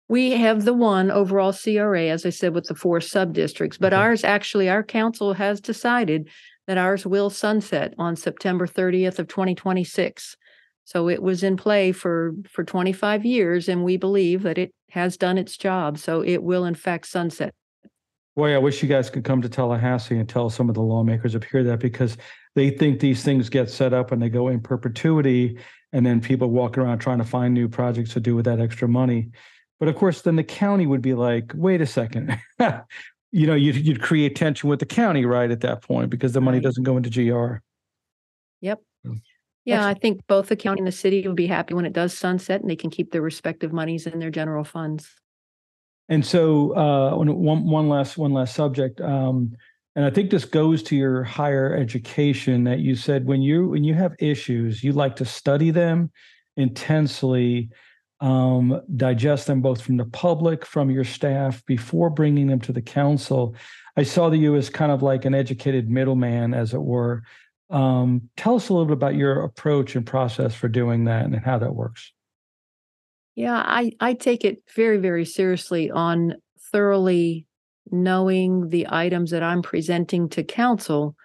We 0.07 0.31
have 0.31 0.65
the 0.65 0.73
one 0.73 1.09
overall 1.09 1.51
CRA, 1.51 2.09
as 2.09 2.27
I 2.27 2.29
said, 2.29 2.53
with 2.53 2.65
the 2.65 2.75
four 2.75 3.01
sub 3.01 3.33
districts, 3.33 3.79
but 3.79 3.91
okay. 3.91 3.99
ours 3.99 4.23
actually, 4.23 4.69
our 4.69 4.83
council 4.83 5.33
has 5.33 5.59
decided 5.59 6.29
that 6.67 6.77
ours 6.77 7.07
will 7.07 7.31
sunset 7.31 7.95
on 7.97 8.15
September 8.15 8.67
30th 8.67 9.17
of 9.17 9.27
2026. 9.27 10.35
So 10.83 11.09
it 11.09 11.23
was 11.23 11.41
in 11.41 11.57
play 11.57 11.91
for 11.91 12.33
for 12.47 12.63
25 12.63 13.25
years, 13.25 13.67
and 13.67 13.83
we 13.83 13.97
believe 13.97 14.43
that 14.43 14.59
it 14.59 14.71
has 14.91 15.17
done 15.17 15.37
its 15.37 15.57
job. 15.57 15.97
So 15.97 16.21
it 16.21 16.43
will 16.43 16.65
in 16.65 16.75
fact 16.75 17.07
sunset. 17.07 17.53
Boy, 18.35 18.53
I 18.53 18.57
wish 18.57 18.83
you 18.83 18.89
guys 18.89 19.09
could 19.09 19.23
come 19.23 19.41
to 19.41 19.49
Tallahassee 19.49 20.17
and 20.17 20.27
tell 20.27 20.49
some 20.49 20.67
of 20.67 20.75
the 20.75 20.81
lawmakers 20.81 21.35
up 21.35 21.45
here 21.45 21.63
that 21.63 21.79
because 21.79 22.17
they 22.55 22.69
think 22.69 22.99
these 22.99 23.23
things 23.23 23.49
get 23.49 23.69
set 23.69 23.93
up 23.93 24.11
and 24.11 24.21
they 24.21 24.29
go 24.29 24.47
in 24.47 24.61
perpetuity, 24.61 25.59
and 25.91 26.05
then 26.05 26.21
people 26.21 26.49
walk 26.49 26.77
around 26.77 26.99
trying 26.99 27.19
to 27.19 27.23
find 27.23 27.53
new 27.53 27.67
projects 27.67 28.13
to 28.13 28.19
do 28.19 28.35
with 28.35 28.45
that 28.45 28.59
extra 28.59 28.87
money. 28.87 29.29
But 29.79 29.89
of 29.89 29.95
course, 29.95 30.21
then 30.21 30.37
the 30.37 30.43
county 30.43 30.87
would 30.87 31.01
be 31.01 31.13
like, 31.13 31.51
wait 31.53 31.81
a 31.81 31.85
second. 31.85 32.39
you 33.31 33.45
know, 33.45 33.55
you'd, 33.55 33.75
you'd 33.75 34.01
create 34.01 34.35
tension 34.35 34.69
with 34.69 34.79
the 34.79 34.85
county 34.85 35.25
right 35.25 35.51
at 35.51 35.61
that 35.61 35.81
point 35.81 36.09
because 36.09 36.31
the 36.33 36.41
money 36.41 36.61
doesn't 36.61 36.83
go 36.83 36.95
into 36.97 37.09
GR. 37.09 37.57
Yep. 38.61 38.81
Yeah, 39.65 39.85
I 39.85 39.95
think 39.95 40.25
both 40.27 40.47
the 40.47 40.55
county 40.55 40.79
and 40.79 40.87
the 40.87 40.91
city 40.91 41.27
will 41.27 41.33
be 41.33 41.47
happy 41.47 41.73
when 41.73 41.85
it 41.85 41.93
does 41.93 42.15
sunset 42.15 42.61
and 42.61 42.69
they 42.69 42.75
can 42.75 42.91
keep 42.91 43.11
their 43.11 43.21
respective 43.21 43.73
monies 43.73 44.05
in 44.05 44.19
their 44.19 44.29
general 44.29 44.63
funds. 44.63 45.09
And 46.07 46.23
so, 46.23 46.75
uh, 46.75 47.15
one 47.17 47.65
one 47.65 47.89
last 47.89 48.15
one 48.15 48.31
last 48.31 48.53
subject, 48.53 49.01
um, 49.01 49.55
and 49.95 50.03
I 50.03 50.09
think 50.09 50.29
this 50.29 50.45
goes 50.45 50.83
to 50.83 50.95
your 50.95 51.23
higher 51.23 51.73
education 51.73 52.65
that 52.65 52.79
you 52.79 52.95
said 52.95 53.25
when 53.25 53.41
you 53.41 53.69
when 53.69 53.83
you 53.83 53.93
have 53.93 54.15
issues, 54.19 54.83
you 54.83 54.91
like 54.91 55.15
to 55.17 55.25
study 55.25 55.71
them 55.71 56.11
intensely, 56.57 57.69
um, 58.19 58.81
digest 58.97 59.47
them 59.47 59.61
both 59.61 59.81
from 59.81 59.95
the 59.95 60.05
public, 60.05 60.65
from 60.65 60.89
your 60.89 61.05
staff 61.05 61.65
before 61.65 62.09
bringing 62.09 62.47
them 62.47 62.59
to 62.61 62.73
the 62.73 62.81
council. 62.81 63.55
I 63.95 64.03
saw 64.03 64.29
that 64.29 64.37
you 64.37 64.55
as 64.55 64.69
kind 64.69 64.91
of 64.91 65.01
like 65.01 65.23
an 65.23 65.33
educated 65.33 65.89
middleman, 65.89 66.53
as 66.53 66.73
it 66.73 66.81
were. 66.81 67.23
Um, 67.69 68.29
tell 68.35 68.55
us 68.55 68.67
a 68.67 68.73
little 68.73 68.85
bit 68.85 68.93
about 68.93 69.15
your 69.15 69.43
approach 69.43 69.95
and 69.95 70.05
process 70.05 70.53
for 70.53 70.67
doing 70.67 71.05
that 71.05 71.25
and 71.25 71.35
how 71.37 71.57
that 71.59 71.73
works. 71.73 72.11
Yeah, 73.35 73.61
I, 73.65 73.91
I 73.99 74.13
take 74.13 74.45
it 74.45 74.63
very, 74.75 74.97
very 74.97 75.25
seriously 75.25 75.89
on 75.89 76.35
thoroughly 76.71 77.47
knowing 77.91 78.69
the 78.69 78.87
items 78.89 79.31
that 79.31 79.43
I'm 79.43 79.61
presenting 79.61 80.29
to 80.29 80.43
council, 80.43 81.15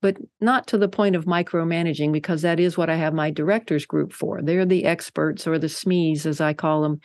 but 0.00 0.16
not 0.40 0.66
to 0.68 0.78
the 0.78 0.88
point 0.88 1.16
of 1.16 1.24
micromanaging, 1.24 2.12
because 2.12 2.42
that 2.42 2.60
is 2.60 2.76
what 2.76 2.90
I 2.90 2.96
have 2.96 3.14
my 3.14 3.30
directors 3.30 3.86
group 3.86 4.12
for. 4.12 4.42
They're 4.42 4.66
the 4.66 4.84
experts 4.84 5.46
or 5.46 5.58
the 5.58 5.68
SMEs, 5.68 6.26
as 6.26 6.40
I 6.40 6.52
call 6.52 6.82
them, 6.82 7.00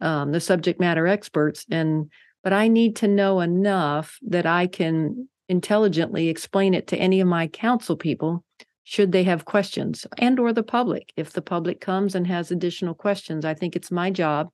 um, 0.00 0.32
the 0.32 0.40
subject 0.40 0.80
matter 0.80 1.06
experts. 1.06 1.64
And 1.70 2.10
but 2.42 2.52
I 2.52 2.68
need 2.68 2.96
to 2.96 3.08
know 3.08 3.40
enough 3.40 4.18
that 4.22 4.46
I 4.46 4.66
can 4.66 5.28
intelligently 5.48 6.28
explain 6.28 6.74
it 6.74 6.86
to 6.86 6.96
any 6.96 7.20
of 7.20 7.28
my 7.28 7.48
council 7.48 7.96
people 7.96 8.44
should 8.84 9.12
they 9.12 9.24
have 9.24 9.44
questions 9.44 10.06
and 10.18 10.38
or 10.38 10.52
the 10.52 10.62
public 10.62 11.12
if 11.16 11.32
the 11.32 11.42
public 11.42 11.80
comes 11.80 12.14
and 12.14 12.24
has 12.24 12.52
additional 12.52 12.94
questions 12.94 13.44
i 13.44 13.52
think 13.52 13.74
it's 13.74 13.90
my 13.90 14.10
job 14.10 14.48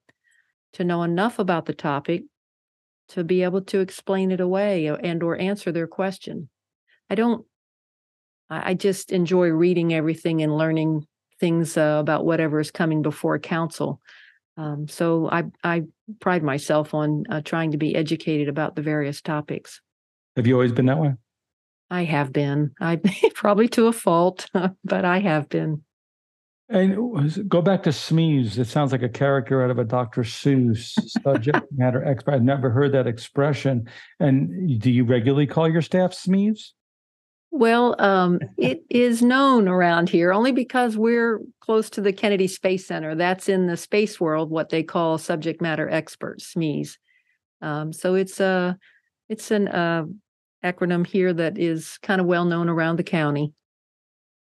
to 0.73 0.85
know 0.85 1.03
enough 1.03 1.39
about 1.39 1.67
the 1.67 1.75
topic 1.75 2.23
to 3.09 3.25
be 3.25 3.43
able 3.43 3.63
to 3.63 3.81
explain 3.81 4.31
it 4.31 4.41
away 4.41 4.87
and 4.87 5.23
or 5.23 5.39
answer 5.39 5.73
their 5.73 5.87
question 5.87 6.49
i 7.11 7.15
don't 7.15 7.45
i 8.51 8.75
just 8.75 9.13
enjoy 9.13 9.49
reading 9.49 9.95
everything 9.95 10.43
and 10.43 10.57
learning 10.57 11.05
things 11.39 11.77
uh, 11.77 11.99
about 12.01 12.25
whatever 12.25 12.61
is 12.61 12.71
coming 12.71 13.03
before 13.03 13.39
council 13.39 14.01
um, 14.59 14.89
so 14.89 15.29
I, 15.29 15.45
I 15.63 15.83
pride 16.19 16.43
myself 16.43 16.95
on 16.95 17.25
uh, 17.29 17.43
trying 17.43 17.73
to 17.73 17.77
be 17.77 17.95
educated 17.95 18.49
about 18.49 18.75
the 18.75 18.83
various 18.83 19.21
topics 19.21 19.81
have 20.37 20.47
you 20.47 20.55
always 20.55 20.73
been 20.73 20.87
that 20.87 20.99
way 20.99 21.15
I 21.91 22.05
have 22.05 22.33
been. 22.33 22.73
I 22.81 22.97
probably 23.35 23.69
to 23.69 23.87
a 23.87 23.93
fault, 23.93 24.51
but 24.85 25.05
I 25.05 25.21
have 25.21 25.49
been. 25.49 25.85
And 26.69 27.49
go 27.49 27.63
back 27.63 27.85
to 27.85 27.91
SMEs. 27.91 28.59
It 28.59 28.67
sounds 28.67 28.91
like 28.91 29.03
a 29.03 29.09
character 29.09 29.63
out 29.63 29.71
of 29.71 29.79
a 29.79 29.85
Dr. 29.85 30.23
Seuss 30.23 30.99
subject 31.23 31.67
matter 31.77 32.05
expert. 32.05 32.35
I've 32.35 32.43
never 32.43 32.71
heard 32.71 32.91
that 32.93 33.07
expression. 33.07 33.89
And 34.19 34.81
do 34.81 34.91
you 34.91 35.05
regularly 35.05 35.47
call 35.47 35.69
your 35.69 35.83
staff 35.83 36.11
SMEs? 36.11 36.73
Well, 37.53 37.95
um, 38.01 38.41
it 38.59 38.85
is 38.91 39.23
known 39.23 39.69
around 39.69 40.11
here 40.11 40.33
only 40.33 40.51
because 40.51 40.97
we're 40.97 41.41
close 41.61 41.89
to 41.91 42.01
the 42.01 42.13
Kennedy 42.13 42.49
Space 42.49 42.85
Center. 42.85 43.15
That's 43.15 43.49
in 43.49 43.67
the 43.67 43.77
space 43.77 44.21
world, 44.21 44.51
what 44.51 44.69
they 44.69 44.83
call 44.83 45.19
subject 45.19 45.63
matter 45.63 45.89
experts, 45.89 46.53
SMEs. 46.53 46.97
Um, 47.63 47.93
so 47.93 48.15
it's 48.15 48.41
a 48.41 48.77
it's 49.29 49.51
an 49.51 49.69
uh, 49.69 50.05
acronym 50.65 51.07
here 51.07 51.33
that 51.33 51.59
is 51.59 51.99
kind 52.03 52.21
of 52.21 52.27
well 52.27 52.45
known 52.45 52.69
around 52.69 52.97
the 52.97 53.05
county. 53.05 53.55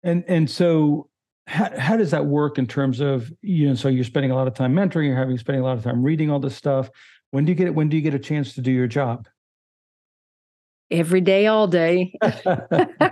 And 0.03 0.23
and 0.27 0.49
so 0.49 1.09
how, 1.47 1.69
how 1.77 1.97
does 1.97 2.11
that 2.11 2.25
work 2.25 2.57
in 2.57 2.65
terms 2.65 2.99
of 2.99 3.31
you 3.41 3.67
know 3.67 3.75
so 3.75 3.89
you're 3.89 4.03
spending 4.03 4.31
a 4.31 4.35
lot 4.35 4.47
of 4.47 4.53
time 4.53 4.73
mentoring 4.73 5.07
you're 5.07 5.17
having 5.17 5.37
spending 5.37 5.61
a 5.61 5.65
lot 5.65 5.77
of 5.77 5.83
time 5.83 6.03
reading 6.03 6.29
all 6.29 6.39
this 6.39 6.55
stuff. 6.55 6.89
When 7.31 7.45
do 7.45 7.51
you 7.51 7.55
get 7.55 7.67
it 7.67 7.75
when 7.75 7.89
do 7.89 7.97
you 7.97 8.03
get 8.03 8.13
a 8.13 8.19
chance 8.19 8.53
to 8.55 8.61
do 8.61 8.71
your 8.71 8.87
job? 8.87 9.27
Every 10.91 11.21
day 11.21 11.47
all 11.47 11.67
day. 11.67 12.13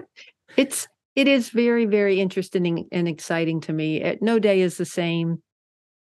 It's 0.58 0.88
it 1.16 1.28
is 1.28 1.50
very 1.50 1.86
very 1.86 2.20
interesting 2.20 2.88
and 2.92 3.08
exciting 3.08 3.62
to 3.62 3.74
me. 3.74 4.18
No 4.22 4.40
day 4.40 4.62
is 4.62 4.78
the 4.78 4.86
same 4.86 5.42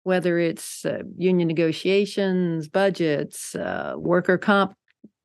whether 0.04 0.36
it's 0.36 0.84
uh, 0.84 1.02
union 1.16 1.46
negotiations 1.46 2.66
budgets 2.66 3.54
uh, 3.54 3.94
worker 3.96 4.36
comp 4.36 4.74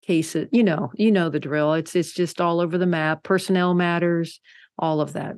cases 0.04 0.48
you 0.52 0.64
know 0.64 0.92
you 0.96 1.12
know 1.12 1.30
the 1.30 1.40
drill. 1.40 1.74
It's 1.74 1.96
it's 1.96 2.14
just 2.14 2.40
all 2.40 2.60
over 2.60 2.78
the 2.78 2.86
map. 2.86 3.24
Personnel 3.24 3.74
matters 3.74 4.40
all 4.78 5.02
of 5.02 5.14
that 5.14 5.38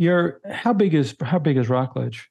you're 0.00 0.40
how 0.50 0.72
big 0.72 0.94
is 0.94 1.14
how 1.20 1.38
big 1.38 1.56
is 1.56 1.68
rockledge 1.68 2.28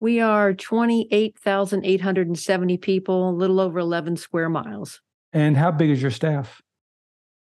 we 0.00 0.20
are 0.20 0.54
28,870 0.54 2.78
people 2.78 3.30
a 3.30 3.32
little 3.32 3.58
over 3.58 3.80
11 3.80 4.16
square 4.16 4.48
miles. 4.48 5.00
And 5.32 5.56
how 5.56 5.72
big 5.72 5.90
is 5.90 6.00
your 6.00 6.12
staff? 6.12 6.62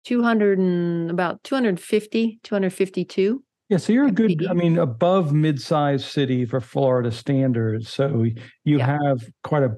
200 0.05 0.57
and 0.57 1.11
about 1.11 1.43
250 1.43 2.39
252 2.43 3.43
yeah, 3.67 3.77
so 3.77 3.93
you're 3.93 4.07
a 4.07 4.11
good, 4.11 4.47
I 4.47 4.53
mean, 4.53 4.79
above 4.79 5.31
mid-sized 5.31 6.05
city 6.05 6.43
for 6.43 6.59
Florida 6.59 7.11
standards. 7.11 7.87
So 7.87 8.23
you 8.63 8.79
yeah. 8.79 8.97
have 9.03 9.29
quite 9.43 9.61
a 9.61 9.75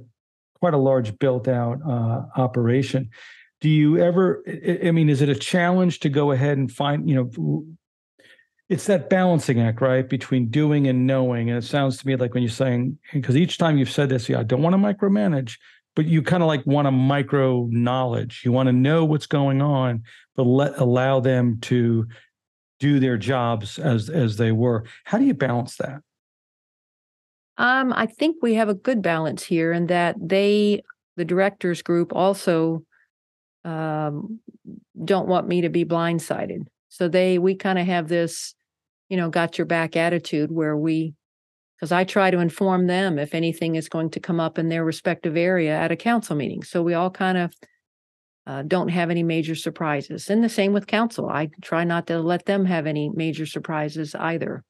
quite 0.61 0.73
a 0.73 0.77
large 0.77 1.19
built-out 1.19 1.79
uh, 1.85 2.21
operation. 2.37 3.09
Do 3.59 3.67
you 3.67 3.97
ever 3.97 4.45
i 4.81 4.91
mean 4.91 5.09
is 5.09 5.21
it 5.21 5.27
a 5.27 5.35
challenge 5.35 5.99
to 5.99 6.09
go 6.09 6.31
ahead 6.31 6.57
and 6.57 6.71
find 6.71 7.09
you 7.09 7.15
know 7.15 7.29
it's 8.71 8.85
that 8.85 9.09
balancing 9.09 9.59
act 9.59 9.81
right 9.81 10.07
between 10.07 10.47
doing 10.47 10.87
and 10.87 11.05
knowing. 11.05 11.49
And 11.49 11.57
it 11.57 11.67
sounds 11.67 11.97
to 11.97 12.07
me 12.07 12.15
like 12.15 12.33
when 12.33 12.41
you're 12.41 12.49
saying 12.49 12.97
because 13.11 13.35
each 13.35 13.57
time 13.57 13.77
you've 13.77 13.91
said 13.91 14.07
this 14.07 14.29
yeah 14.29 14.39
i 14.39 14.43
don't 14.43 14.61
want 14.61 14.73
to 14.73 14.77
micromanage 14.77 15.57
but 15.93 16.05
you 16.05 16.21
kind 16.21 16.41
of 16.41 16.47
like 16.47 16.65
want 16.65 16.85
to 16.85 16.91
micro 16.91 17.67
knowledge. 17.69 18.43
You 18.45 18.53
want 18.53 18.67
to 18.67 18.73
know 18.73 19.03
what's 19.03 19.27
going 19.27 19.61
on 19.61 20.03
but 20.37 20.43
let 20.43 20.77
allow 20.77 21.19
them 21.19 21.59
to 21.63 22.07
do 22.79 22.99
their 22.99 23.17
jobs 23.17 23.77
as 23.77 24.09
as 24.09 24.37
they 24.37 24.53
were 24.53 24.85
how 25.03 25.17
do 25.17 25.25
you 25.25 25.33
balance 25.33 25.75
that? 25.75 26.01
Um, 27.57 27.93
I 27.93 28.05
think 28.05 28.37
we 28.41 28.55
have 28.55 28.69
a 28.69 28.73
good 28.73 29.01
balance 29.01 29.43
here 29.43 29.71
in 29.71 29.87
that 29.87 30.15
they, 30.19 30.81
the 31.17 31.25
directors 31.25 31.81
group, 31.81 32.11
also 32.15 32.83
um, 33.65 34.39
don't 35.03 35.27
want 35.27 35.47
me 35.47 35.61
to 35.61 35.69
be 35.69 35.85
blindsided. 35.85 36.65
So 36.89 37.07
they, 37.07 37.37
we 37.37 37.53
kind 37.53 37.77
of 37.77 37.85
have 37.85 38.07
this, 38.07 38.55
you 39.11 39.17
know, 39.17 39.29
got 39.29 39.57
your 39.57 39.65
back 39.65 39.97
attitude 39.97 40.53
where 40.53 40.77
we, 40.77 41.13
because 41.75 41.91
I 41.91 42.05
try 42.05 42.31
to 42.31 42.39
inform 42.39 42.87
them 42.87 43.19
if 43.19 43.35
anything 43.35 43.75
is 43.75 43.89
going 43.89 44.09
to 44.11 44.21
come 44.21 44.39
up 44.39 44.57
in 44.57 44.69
their 44.69 44.85
respective 44.85 45.35
area 45.35 45.75
at 45.75 45.91
a 45.91 45.97
council 45.97 46.33
meeting. 46.37 46.63
So 46.63 46.81
we 46.81 46.93
all 46.93 47.09
kind 47.11 47.37
of 47.37 47.53
uh, 48.47 48.61
don't 48.61 48.87
have 48.87 49.09
any 49.09 49.21
major 49.21 49.53
surprises. 49.53 50.29
And 50.29 50.41
the 50.41 50.47
same 50.47 50.71
with 50.71 50.87
council. 50.87 51.27
I 51.27 51.49
try 51.61 51.83
not 51.83 52.07
to 52.07 52.19
let 52.19 52.45
them 52.45 52.63
have 52.63 52.87
any 52.87 53.09
major 53.09 53.45
surprises 53.45 54.15
either. 54.15 54.63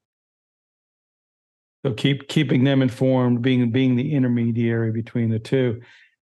So 1.85 1.93
keep 1.93 2.27
keeping 2.27 2.63
them 2.63 2.81
informed, 2.81 3.43
being 3.43 3.71
being 3.71 3.95
the 3.95 4.15
intermediary 4.15 4.91
between 4.91 5.29
the 5.29 5.39
two. 5.39 5.81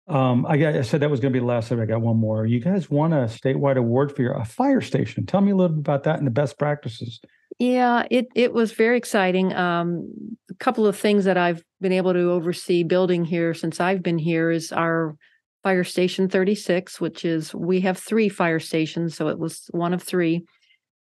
Um, 0.09 0.45
I, 0.45 0.57
got, 0.57 0.75
I 0.75 0.83
said 0.83 1.03
that 1.03 1.11
was 1.11 1.21
going 1.21 1.33
to 1.33 1.37
be 1.37 1.41
the 1.41 1.47
last 1.47 1.69
time. 1.69 1.81
I 1.81 1.87
got 1.87 2.01
one 2.01 2.17
more. 2.17 2.47
You 2.47 2.59
guys 2.59 2.91
won 2.91 3.13
a 3.13 3.27
statewide 3.27 3.77
award 3.77 4.15
for 4.15 4.23
your 4.23 4.33
a 4.33 4.45
fire 4.45 4.81
station. 4.81 5.25
Tell 5.25 5.41
me 5.41 5.53
a 5.53 5.55
little 5.55 5.77
bit 5.77 5.81
about 5.81 6.03
that 6.03 6.19
and 6.19 6.27
the 6.27 6.33
best 6.33 6.59
practices. 6.59 7.21
Yeah, 7.59 8.07
it 8.11 8.29
it 8.37 8.53
was 8.53 8.73
very 8.73 8.97
exciting. 8.97 9.53
Um, 9.55 10.37
a 10.51 10.55
couple 10.55 10.87
of 10.87 10.97
things 10.97 11.25
that 11.25 11.37
I've 11.37 11.63
been 11.81 11.93
able 11.93 12.13
to 12.13 12.31
oversee 12.31 12.85
building 12.85 13.25
here 13.25 13.53
since 13.53 13.81
I've 13.81 14.03
been 14.03 14.19
here 14.19 14.51
is 14.51 14.71
our 14.73 15.17
fire 15.65 15.83
station 15.85 16.29
36, 16.29 17.01
which 17.01 17.25
is 17.25 17.53
we 17.55 17.81
have 17.81 17.99
three 17.99 18.29
fire 18.29 18.61
stations, 18.61 19.17
so 19.17 19.29
it 19.29 19.39
was 19.39 19.67
one 19.73 19.93
of 19.93 20.03
three. 20.03 20.45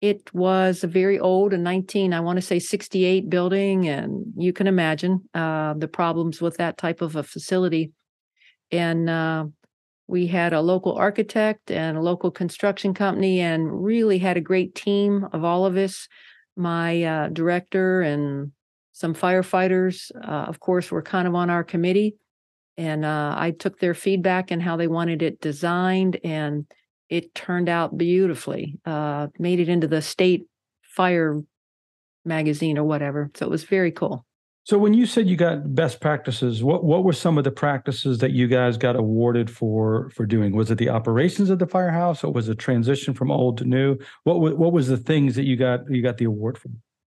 It 0.01 0.35
was 0.35 0.85
a 0.85 0.89
very 0.89 1.19
old, 1.21 1.53
a 1.55 1.59
19, 1.59 2.15
I 2.15 2.21
want 2.21 2.37
to 2.39 2.43
say 2.43 2.59
68 2.61 3.31
building, 3.31 3.89
and 3.89 4.25
you 4.37 4.53
can 4.53 4.67
imagine 4.67 5.23
uh, 5.35 5.75
the 5.75 5.89
problems 5.89 6.41
with 6.43 6.59
that 6.59 6.79
type 6.79 7.03
of 7.03 7.17
a 7.17 7.23
facility. 7.23 7.93
And 8.71 9.11
uh, 9.11 9.47
we 10.09 10.27
had 10.29 10.53
a 10.53 10.61
local 10.61 10.95
architect 10.95 11.71
and 11.71 11.97
a 11.97 12.03
local 12.03 12.31
construction 12.31 12.95
company, 12.95 13.41
and 13.41 13.85
really 13.85 14.19
had 14.19 14.37
a 14.37 14.41
great 14.43 14.75
team 14.75 15.29
of 15.33 15.45
all 15.45 15.67
of 15.67 15.77
us. 15.77 16.09
My 16.57 17.03
uh, 17.03 17.29
director 17.29 18.03
and 18.03 18.53
some 18.93 19.15
firefighters, 19.15 20.11
uh, 20.17 20.45
of 20.49 20.61
course, 20.61 20.91
were 20.91 21.03
kind 21.03 21.27
of 21.27 21.35
on 21.35 21.51
our 21.51 21.65
committee. 21.65 22.17
And 22.77 23.05
uh, 23.05 23.35
I 23.37 23.53
took 23.53 23.79
their 23.79 23.95
feedback 23.95 24.51
and 24.51 24.63
how 24.63 24.77
they 24.77 24.87
wanted 24.89 25.23
it 25.23 25.41
designed, 25.41 26.19
and 26.25 26.67
it 27.09 27.35
turned 27.35 27.69
out 27.69 27.99
beautifully. 27.99 28.79
Uh, 28.87 29.29
made 29.39 29.61
it 29.61 29.69
into 29.69 29.87
the 29.87 30.01
state 30.03 30.45
fire 30.83 31.43
magazine 32.25 32.79
or 32.79 32.85
whatever. 32.85 33.31
So 33.35 33.47
it 33.47 33.51
was 33.51 33.65
very 33.65 33.93
cool. 33.93 34.25
So 34.65 34.79
when 34.79 34.95
you 34.95 35.07
said 35.07 35.29
you 35.29 35.37
got 35.37 35.75
best 35.75 36.01
practices, 36.01 36.63
what 36.63 36.85
what 36.85 37.03
were 37.03 37.13
some 37.13 37.37
of 37.37 37.43
the 37.43 37.51
practices 37.51 38.19
that 38.19 38.31
you 38.31 38.47
guys 38.47 38.77
got 38.77 38.95
awarded 38.95 39.51
for 39.51 40.11
for 40.11 40.25
doing? 40.25 40.55
Was 40.55 40.71
it 40.71 40.79
the 40.79 40.89
operations 40.89 41.51
of 41.51 41.59
the 41.59 41.67
firehouse, 41.67 42.23
or 42.23 42.33
was 42.33 42.49
it 42.49 42.59
transition 42.59 43.13
from 43.13 43.33
old 43.33 43.59
to 43.59 43.65
new? 43.65 43.99
What 44.23 44.39
what 44.39 44.73
was 44.73 44.87
the 44.87 44.97
things 44.97 45.35
that 45.35 45.45
you 45.45 45.57
got 45.57 45.81
you 45.91 46.01
got 46.01 46.19
the 46.19 46.27
award 46.27 46.59
for? 46.59 46.69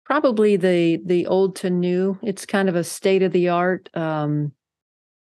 Probably 0.06 0.56
the 0.56 1.00
the 1.04 1.26
old 1.26 1.56
to 1.56 1.68
new. 1.68 2.18
It's 2.22 2.46
kind 2.46 2.70
of 2.70 2.76
a 2.76 2.84
state 2.84 3.22
of 3.22 3.32
the 3.32 3.50
art. 3.50 3.90
Um, 3.94 4.52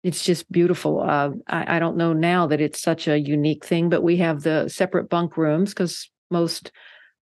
it's 0.03 0.23
just 0.23 0.49
beautiful. 0.49 1.01
Uh, 1.01 1.31
I, 1.47 1.75
I, 1.75 1.79
don't 1.79 1.97
know 1.97 2.13
now 2.13 2.47
that 2.47 2.61
it's 2.61 2.81
such 2.81 3.07
a 3.09 3.19
unique 3.19 3.65
thing, 3.65 3.89
but 3.89 4.03
we 4.03 4.17
have 4.17 4.43
the 4.43 4.69
separate 4.69 5.09
bunk 5.09 5.35
rooms 5.35 5.71
because 5.71 6.09
most 6.31 6.71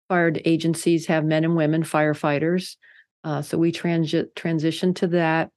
fire 0.09 0.33
agencies 0.45 1.07
have 1.07 1.25
men 1.25 1.45
and 1.45 1.57
women 1.57 1.83
firefighters. 1.83 2.77
Uh, 3.25 3.43
so 3.43 3.59
we 3.59 3.73
transit 3.73 4.37
transition 4.37 4.95
to 4.95 5.07
that. 5.09 5.51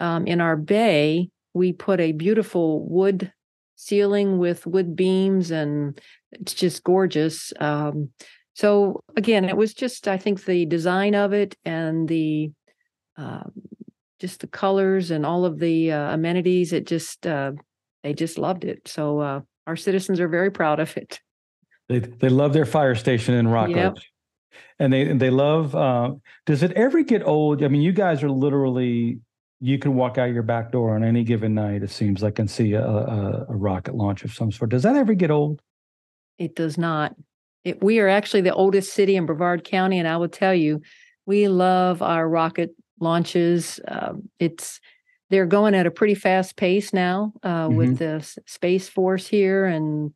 Um, 0.00 0.26
in 0.26 0.40
our 0.40 0.56
bay, 0.56 1.30
we 1.54 1.72
put 1.72 2.00
a 2.00 2.12
beautiful 2.12 2.86
wood 2.88 3.32
ceiling 3.76 4.38
with 4.38 4.66
wood 4.66 4.96
beams, 4.96 5.50
and 5.50 6.00
it's 6.32 6.52
just 6.54 6.82
gorgeous. 6.82 7.52
Um, 7.60 8.10
so 8.54 9.02
again, 9.16 9.44
it 9.44 9.56
was 9.56 9.72
just 9.72 10.08
I 10.08 10.18
think 10.18 10.44
the 10.44 10.66
design 10.66 11.14
of 11.14 11.32
it 11.32 11.56
and 11.64 12.08
the 12.08 12.50
uh, 13.16 13.44
just 14.20 14.40
the 14.40 14.46
colors 14.46 15.10
and 15.10 15.24
all 15.24 15.44
of 15.44 15.58
the 15.58 15.92
uh, 15.92 16.14
amenities. 16.14 16.72
It 16.72 16.86
just 16.86 17.26
uh, 17.26 17.52
they 18.02 18.14
just 18.14 18.38
loved 18.38 18.64
it. 18.64 18.86
So 18.86 19.20
uh, 19.20 19.40
our 19.66 19.76
citizens 19.76 20.20
are 20.20 20.28
very 20.28 20.50
proud 20.50 20.80
of 20.80 20.96
it. 20.96 21.20
They 21.88 22.00
they 22.00 22.28
love 22.28 22.52
their 22.52 22.66
fire 22.66 22.94
station 22.94 23.34
in 23.34 23.46
Rockledge. 23.46 23.76
Yep. 23.76 23.98
And 24.78 24.92
they 24.92 25.12
they 25.12 25.30
love. 25.30 25.74
Uh, 25.74 26.14
does 26.46 26.62
it 26.62 26.72
ever 26.72 27.02
get 27.02 27.22
old? 27.22 27.62
I 27.62 27.68
mean, 27.68 27.82
you 27.82 27.92
guys 27.92 28.22
are 28.22 28.30
literally. 28.30 29.20
You 29.60 29.78
can 29.78 29.94
walk 29.94 30.18
out 30.18 30.32
your 30.32 30.42
back 30.42 30.72
door 30.72 30.94
on 30.94 31.02
any 31.02 31.24
given 31.24 31.54
night. 31.54 31.82
It 31.82 31.90
seems 31.90 32.22
like 32.22 32.38
and 32.38 32.50
see 32.50 32.74
a, 32.74 32.84
a, 32.84 33.46
a 33.48 33.56
rocket 33.56 33.94
launch 33.94 34.22
of 34.22 34.32
some 34.32 34.52
sort. 34.52 34.70
Does 34.70 34.82
that 34.82 34.96
ever 34.96 35.14
get 35.14 35.30
old? 35.30 35.62
It 36.38 36.54
does 36.54 36.76
not. 36.76 37.14
It, 37.64 37.82
we 37.82 37.98
are 38.00 38.08
actually 38.08 38.42
the 38.42 38.52
oldest 38.52 38.92
city 38.92 39.16
in 39.16 39.24
Brevard 39.24 39.64
County, 39.64 39.98
and 39.98 40.08
I 40.08 40.18
will 40.18 40.28
tell 40.28 40.54
you, 40.54 40.82
we 41.24 41.48
love 41.48 42.02
our 42.02 42.28
rocket 42.28 42.74
launches. 43.00 43.80
Uh, 43.88 44.14
it's 44.38 44.80
they're 45.30 45.46
going 45.46 45.74
at 45.74 45.86
a 45.86 45.90
pretty 45.90 46.14
fast 46.14 46.56
pace 46.56 46.92
now 46.92 47.32
uh, 47.42 47.66
mm-hmm. 47.66 47.76
with 47.76 47.98
the 47.98 48.40
Space 48.46 48.88
Force 48.88 49.26
here 49.26 49.64
and 49.64 50.12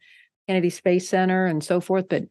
Kennedy 0.47 0.71
Space 0.71 1.09
Center 1.09 1.47
and 1.47 1.65
so 1.65 1.81
forth. 1.81 2.09
But 2.09 2.25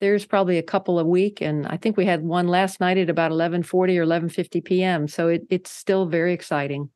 there's 0.00 0.26
probably 0.26 0.58
a 0.58 0.62
couple 0.62 0.98
a 0.98 1.04
week, 1.04 1.40
and 1.40 1.66
I 1.66 1.76
think 1.76 1.96
we 1.96 2.04
had 2.04 2.22
one 2.22 2.48
last 2.48 2.80
night 2.80 2.98
at 2.98 3.10
about 3.10 3.32
11:40 3.32 3.98
or 3.98 4.04
11:50 4.04 4.64
p.m. 4.64 5.08
So 5.08 5.28
it, 5.28 5.46
it's 5.50 5.70
still 5.70 6.06
very 6.06 6.32
exciting. 6.32 6.90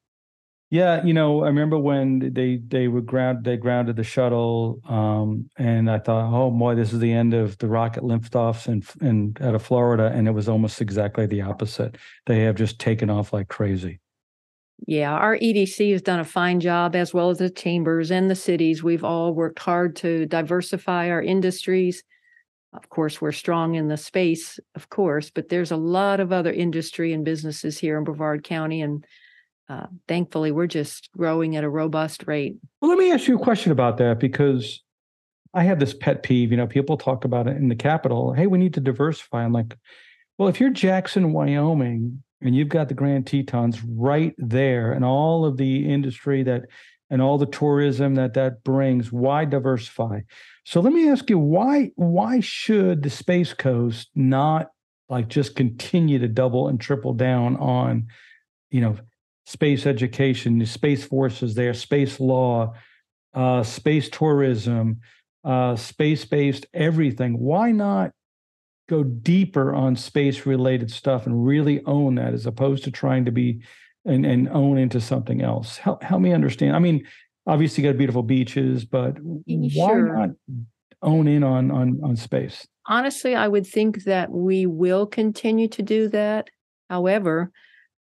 Yeah, 0.70 1.04
you 1.04 1.12
know, 1.12 1.42
I 1.42 1.48
remember 1.48 1.78
when 1.78 2.32
they 2.32 2.56
they 2.56 2.88
were 2.88 3.02
ground 3.02 3.44
they 3.44 3.58
grounded 3.58 3.96
the 3.96 4.04
shuttle, 4.04 4.80
um, 4.88 5.50
and 5.58 5.90
I 5.90 5.98
thought, 5.98 6.32
oh 6.32 6.50
boy, 6.50 6.74
this 6.74 6.94
is 6.94 6.98
the 6.98 7.12
end 7.12 7.34
of 7.34 7.58
the 7.58 7.68
rocket 7.68 8.02
liftoffs 8.02 8.66
in 8.66 8.82
in 9.06 9.36
out 9.46 9.54
of 9.54 9.62
Florida, 9.62 10.10
and 10.14 10.26
it 10.26 10.32
was 10.32 10.48
almost 10.48 10.80
exactly 10.80 11.26
the 11.26 11.42
opposite. 11.42 11.98
They 12.24 12.40
have 12.44 12.54
just 12.54 12.78
taken 12.78 13.10
off 13.10 13.34
like 13.34 13.48
crazy. 13.48 14.00
Yeah, 14.86 15.12
our 15.12 15.36
EDC 15.36 15.92
has 15.92 16.00
done 16.02 16.20
a 16.20 16.24
fine 16.24 16.58
job, 16.58 16.96
as 16.96 17.12
well 17.12 17.28
as 17.28 17.38
the 17.38 17.50
chambers 17.50 18.10
and 18.10 18.30
the 18.30 18.34
cities. 18.34 18.82
We've 18.82 19.04
all 19.04 19.34
worked 19.34 19.58
hard 19.58 19.94
to 19.96 20.24
diversify 20.24 21.10
our 21.10 21.22
industries. 21.22 22.02
Of 22.72 22.88
course, 22.88 23.20
we're 23.20 23.32
strong 23.32 23.74
in 23.74 23.88
the 23.88 23.96
space, 23.98 24.58
of 24.74 24.88
course, 24.88 25.30
but 25.30 25.50
there's 25.50 25.70
a 25.70 25.76
lot 25.76 26.20
of 26.20 26.32
other 26.32 26.52
industry 26.52 27.12
and 27.12 27.24
businesses 27.24 27.78
here 27.78 27.98
in 27.98 28.04
Brevard 28.04 28.44
County, 28.44 28.80
and 28.80 29.04
uh, 29.68 29.86
thankfully, 30.08 30.52
we're 30.52 30.66
just 30.66 31.10
growing 31.16 31.56
at 31.56 31.64
a 31.64 31.68
robust 31.68 32.24
rate. 32.26 32.56
Well, 32.80 32.88
let 32.88 32.98
me 32.98 33.12
ask 33.12 33.28
you 33.28 33.36
a 33.36 33.42
question 33.42 33.72
about 33.72 33.98
that 33.98 34.18
because 34.18 34.82
I 35.54 35.64
have 35.64 35.80
this 35.80 35.94
pet 35.94 36.22
peeve. 36.22 36.50
You 36.50 36.56
know, 36.56 36.66
people 36.66 36.96
talk 36.96 37.24
about 37.24 37.46
it 37.46 37.56
in 37.56 37.68
the 37.68 37.76
capital. 37.76 38.32
Hey, 38.32 38.46
we 38.46 38.58
need 38.58 38.74
to 38.74 38.80
diversify. 38.80 39.44
I'm 39.44 39.52
like, 39.52 39.76
well, 40.38 40.48
if 40.48 40.60
you're 40.60 40.70
Jackson, 40.70 41.32
Wyoming, 41.32 42.22
and 42.40 42.56
you've 42.56 42.68
got 42.68 42.88
the 42.88 42.94
Grand 42.94 43.26
Tetons 43.26 43.82
right 43.84 44.34
there, 44.38 44.92
and 44.92 45.04
all 45.04 45.44
of 45.44 45.58
the 45.58 45.88
industry 45.92 46.42
that 46.44 46.62
and 47.10 47.20
all 47.20 47.36
the 47.36 47.46
tourism 47.46 48.14
that 48.14 48.32
that 48.34 48.64
brings, 48.64 49.12
why 49.12 49.44
diversify? 49.44 50.20
So 50.64 50.80
let 50.80 50.92
me 50.92 51.08
ask 51.08 51.28
you, 51.28 51.38
why 51.38 51.90
why 51.96 52.40
should 52.40 53.02
the 53.02 53.10
Space 53.10 53.52
Coast 53.52 54.10
not 54.14 54.68
like 55.08 55.28
just 55.28 55.56
continue 55.56 56.18
to 56.18 56.28
double 56.28 56.68
and 56.68 56.80
triple 56.80 57.14
down 57.14 57.56
on, 57.56 58.06
you 58.70 58.80
know, 58.80 58.96
space 59.44 59.86
education, 59.86 60.58
the 60.58 60.66
space 60.66 61.04
forces 61.04 61.54
there, 61.54 61.74
space 61.74 62.20
law, 62.20 62.74
uh, 63.34 63.62
space 63.62 64.08
tourism, 64.08 65.00
uh, 65.44 65.76
space 65.76 66.24
based 66.24 66.66
everything. 66.72 67.38
Why 67.38 67.72
not 67.72 68.12
go 68.88 69.02
deeper 69.02 69.74
on 69.74 69.96
space 69.96 70.46
related 70.46 70.90
stuff 70.90 71.26
and 71.26 71.46
really 71.46 71.84
own 71.84 72.14
that 72.16 72.34
as 72.34 72.46
opposed 72.46 72.84
to 72.84 72.90
trying 72.90 73.24
to 73.24 73.32
be 73.32 73.62
and, 74.04 74.24
and 74.24 74.48
own 74.48 74.78
into 74.78 75.00
something 75.00 75.42
else? 75.42 75.76
Help, 75.76 76.02
help 76.02 76.20
me 76.22 76.32
understand. 76.32 76.76
I 76.76 76.78
mean, 76.78 77.04
obviously, 77.46 77.84
you 77.84 77.90
got 77.90 77.98
beautiful 77.98 78.22
beaches, 78.22 78.84
but 78.84 79.16
why 79.20 79.94
not 79.94 80.30
own 81.02 81.28
in 81.28 81.42
on, 81.42 81.70
on, 81.70 82.00
on 82.02 82.16
space? 82.16 82.66
Honestly, 82.86 83.34
I 83.34 83.48
would 83.48 83.66
think 83.66 84.04
that 84.04 84.30
we 84.30 84.66
will 84.66 85.06
continue 85.06 85.68
to 85.68 85.82
do 85.82 86.08
that. 86.08 86.48
However, 86.90 87.50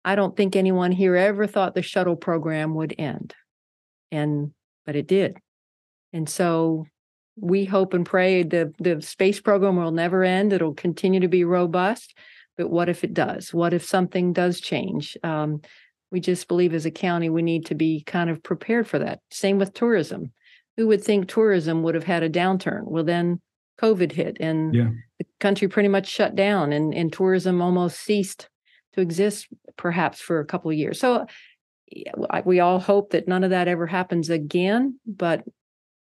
I 0.05 0.14
don't 0.14 0.37
think 0.37 0.55
anyone 0.55 0.92
here 0.92 1.16
ever 1.16 1.47
thought 1.47 1.75
the 1.75 1.83
shuttle 1.83 2.16
program 2.16 2.75
would 2.75 2.94
end. 2.99 3.35
And 4.12 4.53
but 4.85 4.97
it 4.97 5.07
did. 5.07 5.38
And 6.12 6.29
so 6.29 6.85
we 7.37 7.64
hope 7.64 7.94
and 7.94 8.05
pray 8.05 8.42
the 8.42 8.73
the 8.79 9.01
space 9.01 9.40
program 9.40 9.77
will 9.77 9.90
never 9.90 10.23
end. 10.23 10.53
It'll 10.53 10.75
continue 10.75 11.20
to 11.20 11.29
be 11.29 11.44
robust. 11.44 12.14
But 12.57 12.70
what 12.70 12.88
if 12.88 13.03
it 13.03 13.14
does? 13.14 13.53
What 13.53 13.75
if 13.75 13.85
something 13.85 14.33
does 14.33 14.61
change? 14.61 15.16
Um, 15.25 15.62
we 16.14 16.20
just 16.20 16.46
believe 16.46 16.74
as 16.74 16.87
a 16.87 16.92
county 16.92 17.29
we 17.29 17.42
need 17.42 17.66
to 17.66 17.74
be 17.74 18.00
kind 18.05 18.31
of 18.31 18.40
prepared 18.40 18.87
for 18.87 19.00
that. 19.00 19.18
Same 19.33 19.59
with 19.59 19.74
tourism. 19.74 20.33
Who 20.77 20.87
would 20.87 21.03
think 21.03 21.27
tourism 21.27 21.83
would 21.83 21.96
have 21.96 22.05
had 22.05 22.22
a 22.22 22.31
downturn? 22.31 22.85
Well, 22.85 23.03
then 23.03 23.40
COVID 23.83 24.12
hit 24.12 24.37
and 24.38 24.72
yeah. 24.72 24.90
the 25.18 25.27
country 25.40 25.66
pretty 25.66 25.88
much 25.88 26.07
shut 26.07 26.37
down 26.37 26.72
and, 26.72 26.94
and 26.94 27.12
tourism 27.12 27.61
almost 27.61 27.98
ceased 27.98 28.48
to 28.92 29.00
exist 29.00 29.48
perhaps 29.77 30.20
for 30.20 30.38
a 30.38 30.44
couple 30.44 30.70
of 30.70 30.77
years. 30.77 31.00
So 31.00 31.27
we 32.44 32.61
all 32.61 32.79
hope 32.79 33.11
that 33.11 33.27
none 33.27 33.42
of 33.42 33.50
that 33.50 33.66
ever 33.66 33.88
happens 33.88 34.31
again, 34.31 35.00
but 35.05 35.42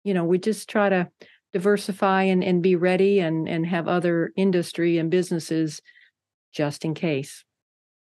you 0.04 0.14
know, 0.14 0.26
we 0.26 0.40
just 0.40 0.68
try 0.70 0.90
to 0.90 1.10
diversify 1.54 2.24
and, 2.24 2.44
and 2.44 2.62
be 2.62 2.76
ready 2.76 3.22
and, 3.22 3.48
and 3.48 3.66
have 3.66 3.88
other 3.88 4.34
industry 4.36 4.98
and 4.98 5.10
businesses 5.10 5.82
just 6.52 6.84
in 6.84 6.96
case. 6.96 7.46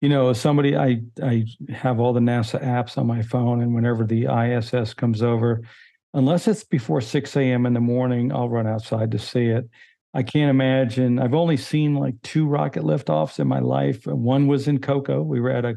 You 0.01 0.09
know, 0.09 0.33
somebody 0.33 0.77
I 0.77 1.03
I 1.23 1.47
have 1.73 2.01
all 2.01 2.13
the 2.13 2.21
NASA 2.21 2.63
apps 2.63 2.99
on 2.99 3.07
my 3.07 3.23
phone, 3.23 3.63
and 3.63 3.75
whenever 3.75 4.05
the 4.05 4.27
ISS 4.27 4.95
comes 4.95 5.23
over, 5.23 5.63
unless 6.13 6.47
it's 6.49 6.65
before 6.65 7.01
6 7.01 7.37
a.m. 7.37 7.67
in 7.67 7.73
the 7.73 7.81
morning, 7.81 8.33
I'll 8.33 8.49
run 8.49 8.67
outside 8.67 9.11
to 9.13 9.19
see 9.19 9.47
it. 9.47 9.69
I 10.17 10.23
can't 10.23 10.51
imagine. 10.51 11.19
I've 11.19 11.35
only 11.35 11.59
seen 11.59 11.95
like 11.95 12.15
two 12.23 12.47
rocket 12.47 12.85
liftoffs 12.85 13.39
in 13.39 13.47
my 13.49 13.59
life. 13.59 14.07
One 14.07 14.47
was 14.47 14.67
in 14.67 14.79
Cocoa. 14.79 15.21
We 15.23 15.41
were 15.41 15.51
at 15.51 15.67
a, 15.67 15.77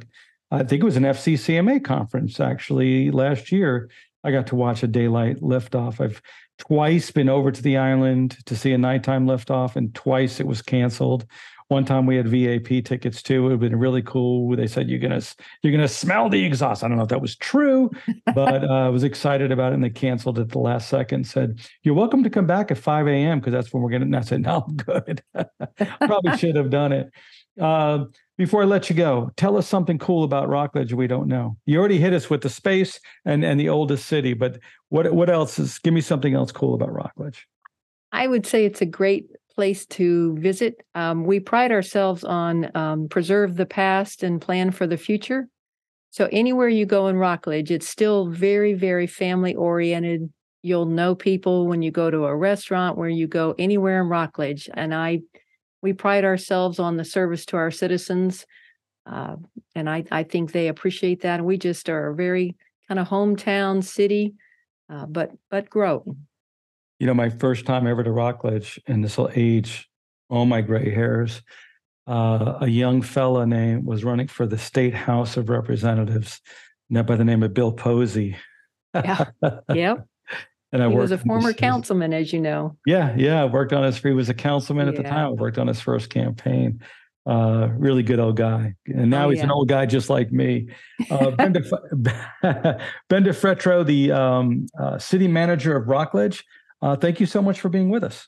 I 0.49 0.63
think 0.63 0.81
it 0.81 0.85
was 0.85 0.95
an 0.95 1.03
FCCMA 1.03 1.83
conference 1.83 2.39
actually 2.39 3.11
last 3.11 3.51
year. 3.51 3.89
I 4.23 4.31
got 4.31 4.47
to 4.47 4.55
watch 4.55 4.81
a 4.81 4.87
daylight 4.87 5.41
liftoff. 5.41 5.99
I've 5.99 6.21
twice 6.57 7.11
been 7.11 7.27
over 7.27 7.51
to 7.51 7.61
the 7.61 7.77
island 7.77 8.37
to 8.45 8.55
see 8.55 8.71
a 8.71 8.77
nighttime 8.77 9.25
liftoff, 9.25 9.75
and 9.75 9.93
twice 9.93 10.39
it 10.39 10.47
was 10.47 10.61
canceled. 10.61 11.25
One 11.69 11.85
time 11.85 12.07
we 12.07 12.15
had 12.15 12.27
VAP 12.27 12.83
tickets 12.83 13.21
too. 13.21 13.35
It 13.35 13.41
would 13.41 13.51
have 13.51 13.59
been 13.59 13.77
really 13.77 14.01
cool. 14.01 14.55
They 14.55 14.65
said 14.65 14.89
you're 14.89 14.97
gonna 14.97 15.21
you're 15.61 15.71
gonna 15.71 15.87
smell 15.87 16.27
the 16.27 16.43
exhaust. 16.43 16.83
I 16.83 16.87
don't 16.87 16.97
know 16.97 17.03
if 17.03 17.09
that 17.09 17.21
was 17.21 17.35
true, 17.35 17.91
but 18.33 18.63
uh, 18.63 18.67
I 18.67 18.89
was 18.89 19.03
excited 19.03 19.51
about 19.51 19.71
it. 19.71 19.75
And 19.75 19.83
they 19.83 19.91
canceled 19.91 20.39
at 20.39 20.49
the 20.49 20.57
last 20.57 20.89
second. 20.89 21.27
Said 21.27 21.59
you're 21.83 21.93
welcome 21.93 22.23
to 22.23 22.29
come 22.29 22.47
back 22.47 22.71
at 22.71 22.79
5 22.79 23.07
a.m. 23.07 23.39
because 23.39 23.53
that's 23.53 23.71
when 23.71 23.83
we're 23.83 23.91
gonna. 23.91 24.05
And 24.05 24.15
I 24.15 24.21
said 24.21 24.41
no, 24.41 24.65
I'm 24.67 24.77
good. 24.77 25.23
Probably 26.01 26.37
should 26.37 26.55
have 26.55 26.71
done 26.71 26.91
it. 26.91 27.11
Uh, 27.61 28.05
before 28.35 28.63
I 28.63 28.65
let 28.65 28.89
you 28.89 28.95
go, 28.95 29.29
tell 29.37 29.55
us 29.55 29.67
something 29.67 29.99
cool 29.99 30.23
about 30.23 30.49
Rockledge 30.49 30.93
we 30.93 31.05
don't 31.05 31.27
know. 31.27 31.55
You 31.67 31.77
already 31.77 31.99
hit 31.99 32.13
us 32.13 32.31
with 32.31 32.41
the 32.41 32.49
space 32.49 32.99
and 33.25 33.45
and 33.45 33.59
the 33.59 33.69
oldest 33.69 34.07
city, 34.07 34.33
but 34.33 34.57
what 34.87 35.13
what 35.13 35.29
else 35.29 35.59
is? 35.59 35.77
Give 35.77 35.93
me 35.93 36.01
something 36.01 36.33
else 36.33 36.51
cool 36.51 36.73
about 36.73 36.91
Rockledge. 36.91 37.45
I 38.11 38.25
would 38.25 38.47
say 38.47 38.65
it's 38.65 38.81
a 38.81 38.87
great 38.87 39.29
place 39.59 39.85
to 39.85 40.37
visit. 40.37 40.85
Um, 40.95 41.25
we 41.25 41.41
pride 41.41 41.73
ourselves 41.73 42.23
on 42.23 42.71
um, 42.75 43.09
preserve 43.09 43.57
the 43.57 43.65
past 43.65 44.23
and 44.23 44.39
plan 44.39 44.71
for 44.71 44.87
the 44.87 44.95
future. 44.95 45.49
So 46.11 46.29
anywhere 46.31 46.69
you 46.69 46.85
go 46.85 47.09
in 47.09 47.17
Rockledge, 47.17 47.69
it's 47.69 47.89
still 47.89 48.29
very, 48.29 48.73
very 48.73 49.05
family 49.05 49.55
oriented. 49.55 50.31
You'll 50.61 50.85
know 50.85 51.13
people 51.13 51.67
when 51.67 51.81
you 51.81 51.91
go 51.91 52.09
to 52.09 52.23
a 52.23 52.33
restaurant, 52.33 52.97
where 52.97 53.09
you 53.09 53.27
go 53.27 53.53
anywhere 53.59 53.99
in 54.01 54.07
Rockledge, 54.07 54.69
and 54.73 54.95
I, 54.95 55.23
we 55.81 55.91
pride 55.91 56.23
ourselves 56.23 56.79
on 56.79 56.95
the 56.95 57.03
service 57.03 57.45
to 57.47 57.57
our 57.57 57.69
citizens, 57.69 58.45
uh, 59.05 59.35
and 59.75 59.89
I, 59.89 60.05
I 60.09 60.23
think 60.23 60.53
they 60.53 60.69
appreciate 60.69 61.23
that. 61.23 61.39
And 61.39 61.45
we 61.45 61.57
just 61.57 61.89
are 61.89 62.07
a 62.07 62.15
very 62.15 62.55
kind 62.87 62.97
of 62.97 63.09
hometown 63.09 63.83
city, 63.83 64.35
uh, 64.89 65.05
but 65.05 65.31
but 65.51 65.69
growing 65.69 66.28
you 66.99 67.07
know, 67.07 67.13
my 67.13 67.29
first 67.29 67.65
time 67.65 67.87
ever 67.87 68.03
to 68.03 68.11
Rockledge, 68.11 68.79
and 68.85 69.03
this 69.03 69.17
will 69.17 69.31
age 69.33 69.89
all 70.29 70.45
my 70.45 70.61
gray 70.61 70.93
hairs. 70.93 71.41
Uh, 72.05 72.57
a 72.61 72.67
young 72.67 73.01
fella 73.01 73.45
named 73.45 73.85
was 73.85 74.03
running 74.03 74.27
for 74.27 74.45
the 74.45 74.57
state 74.57 74.93
House 74.93 75.37
of 75.37 75.49
Representatives, 75.49 76.41
now 76.89 77.03
by 77.03 77.15
the 77.15 77.23
name 77.23 77.43
of 77.43 77.53
Bill 77.53 77.71
Posey. 77.71 78.35
Yeah. 78.93 79.25
yep. 79.73 80.05
And 80.71 80.83
I 80.83 80.89
he 80.89 80.95
was 80.95 81.11
a 81.11 81.17
former 81.17 81.51
councilman, 81.51 82.13
as 82.13 82.31
you 82.31 82.39
know. 82.39 82.77
Yeah, 82.85 83.15
yeah. 83.17 83.41
I 83.41 83.45
worked 83.45 83.73
on 83.73 83.83
his. 83.83 83.97
He 83.97 84.11
was 84.11 84.29
a 84.29 84.35
councilman 84.35 84.85
yeah. 84.85 84.91
at 84.91 84.97
the 84.97 85.03
time. 85.03 85.25
I 85.25 85.31
worked 85.31 85.57
on 85.57 85.65
his 85.65 85.81
first 85.81 86.11
campaign. 86.11 86.83
Uh, 87.25 87.69
really 87.73 88.03
good 88.03 88.19
old 88.19 88.37
guy, 88.37 88.75
and 88.85 89.09
now 89.09 89.25
oh, 89.25 89.29
he's 89.29 89.39
yeah. 89.39 89.45
an 89.45 89.51
old 89.51 89.67
guy 89.67 89.85
just 89.85 90.09
like 90.09 90.31
me. 90.31 90.67
Uh, 91.09 91.31
Brenda, 91.37 91.61
Brenda 93.09 93.31
Fettrow, 93.31 93.85
the 93.85 94.11
um, 94.11 94.67
uh, 94.79 94.99
city 94.99 95.27
manager 95.27 95.75
of 95.75 95.87
Rockledge, 95.87 96.43
uh, 96.81 96.95
thank 96.95 97.19
you 97.19 97.25
so 97.25 97.41
much 97.41 97.59
for 97.59 97.69
being 97.69 97.89
with 97.89 98.03
us. 98.03 98.27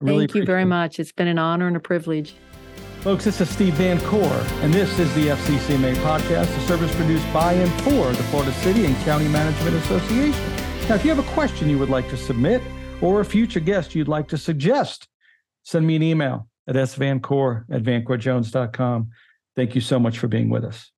Really 0.00 0.26
thank 0.26 0.34
you 0.34 0.44
very 0.44 0.64
much. 0.64 1.00
It's 1.00 1.12
been 1.12 1.28
an 1.28 1.38
honor 1.38 1.66
and 1.66 1.76
a 1.76 1.80
privilege. 1.80 2.34
Folks, 3.00 3.24
this 3.24 3.40
is 3.40 3.48
Steve 3.48 3.74
Vancore, 3.74 4.62
and 4.62 4.74
this 4.74 4.98
is 4.98 5.12
the 5.14 5.28
FCCMA 5.28 5.94
podcast, 5.96 6.56
a 6.56 6.60
service 6.66 6.94
produced 6.96 7.32
by 7.32 7.52
and 7.52 7.70
for 7.82 8.12
the 8.12 8.22
Florida 8.24 8.52
City 8.54 8.84
and 8.84 8.96
County 9.04 9.28
Management 9.28 9.76
Association. 9.76 10.52
Now, 10.88 10.96
if 10.96 11.04
you 11.04 11.14
have 11.14 11.24
a 11.24 11.32
question 11.32 11.68
you 11.68 11.78
would 11.78 11.90
like 11.90 12.08
to 12.10 12.16
submit 12.16 12.60
or 13.00 13.20
a 13.20 13.24
future 13.24 13.60
guest 13.60 13.94
you'd 13.94 14.08
like 14.08 14.28
to 14.28 14.38
suggest, 14.38 15.06
send 15.62 15.86
me 15.86 15.96
an 15.96 16.02
email 16.02 16.48
at 16.66 16.74
svancore 16.74 17.64
at 17.70 17.82
vancorejones.com. 17.82 19.10
Thank 19.54 19.74
you 19.74 19.80
so 19.80 19.98
much 19.98 20.18
for 20.18 20.28
being 20.28 20.50
with 20.50 20.64
us. 20.64 20.90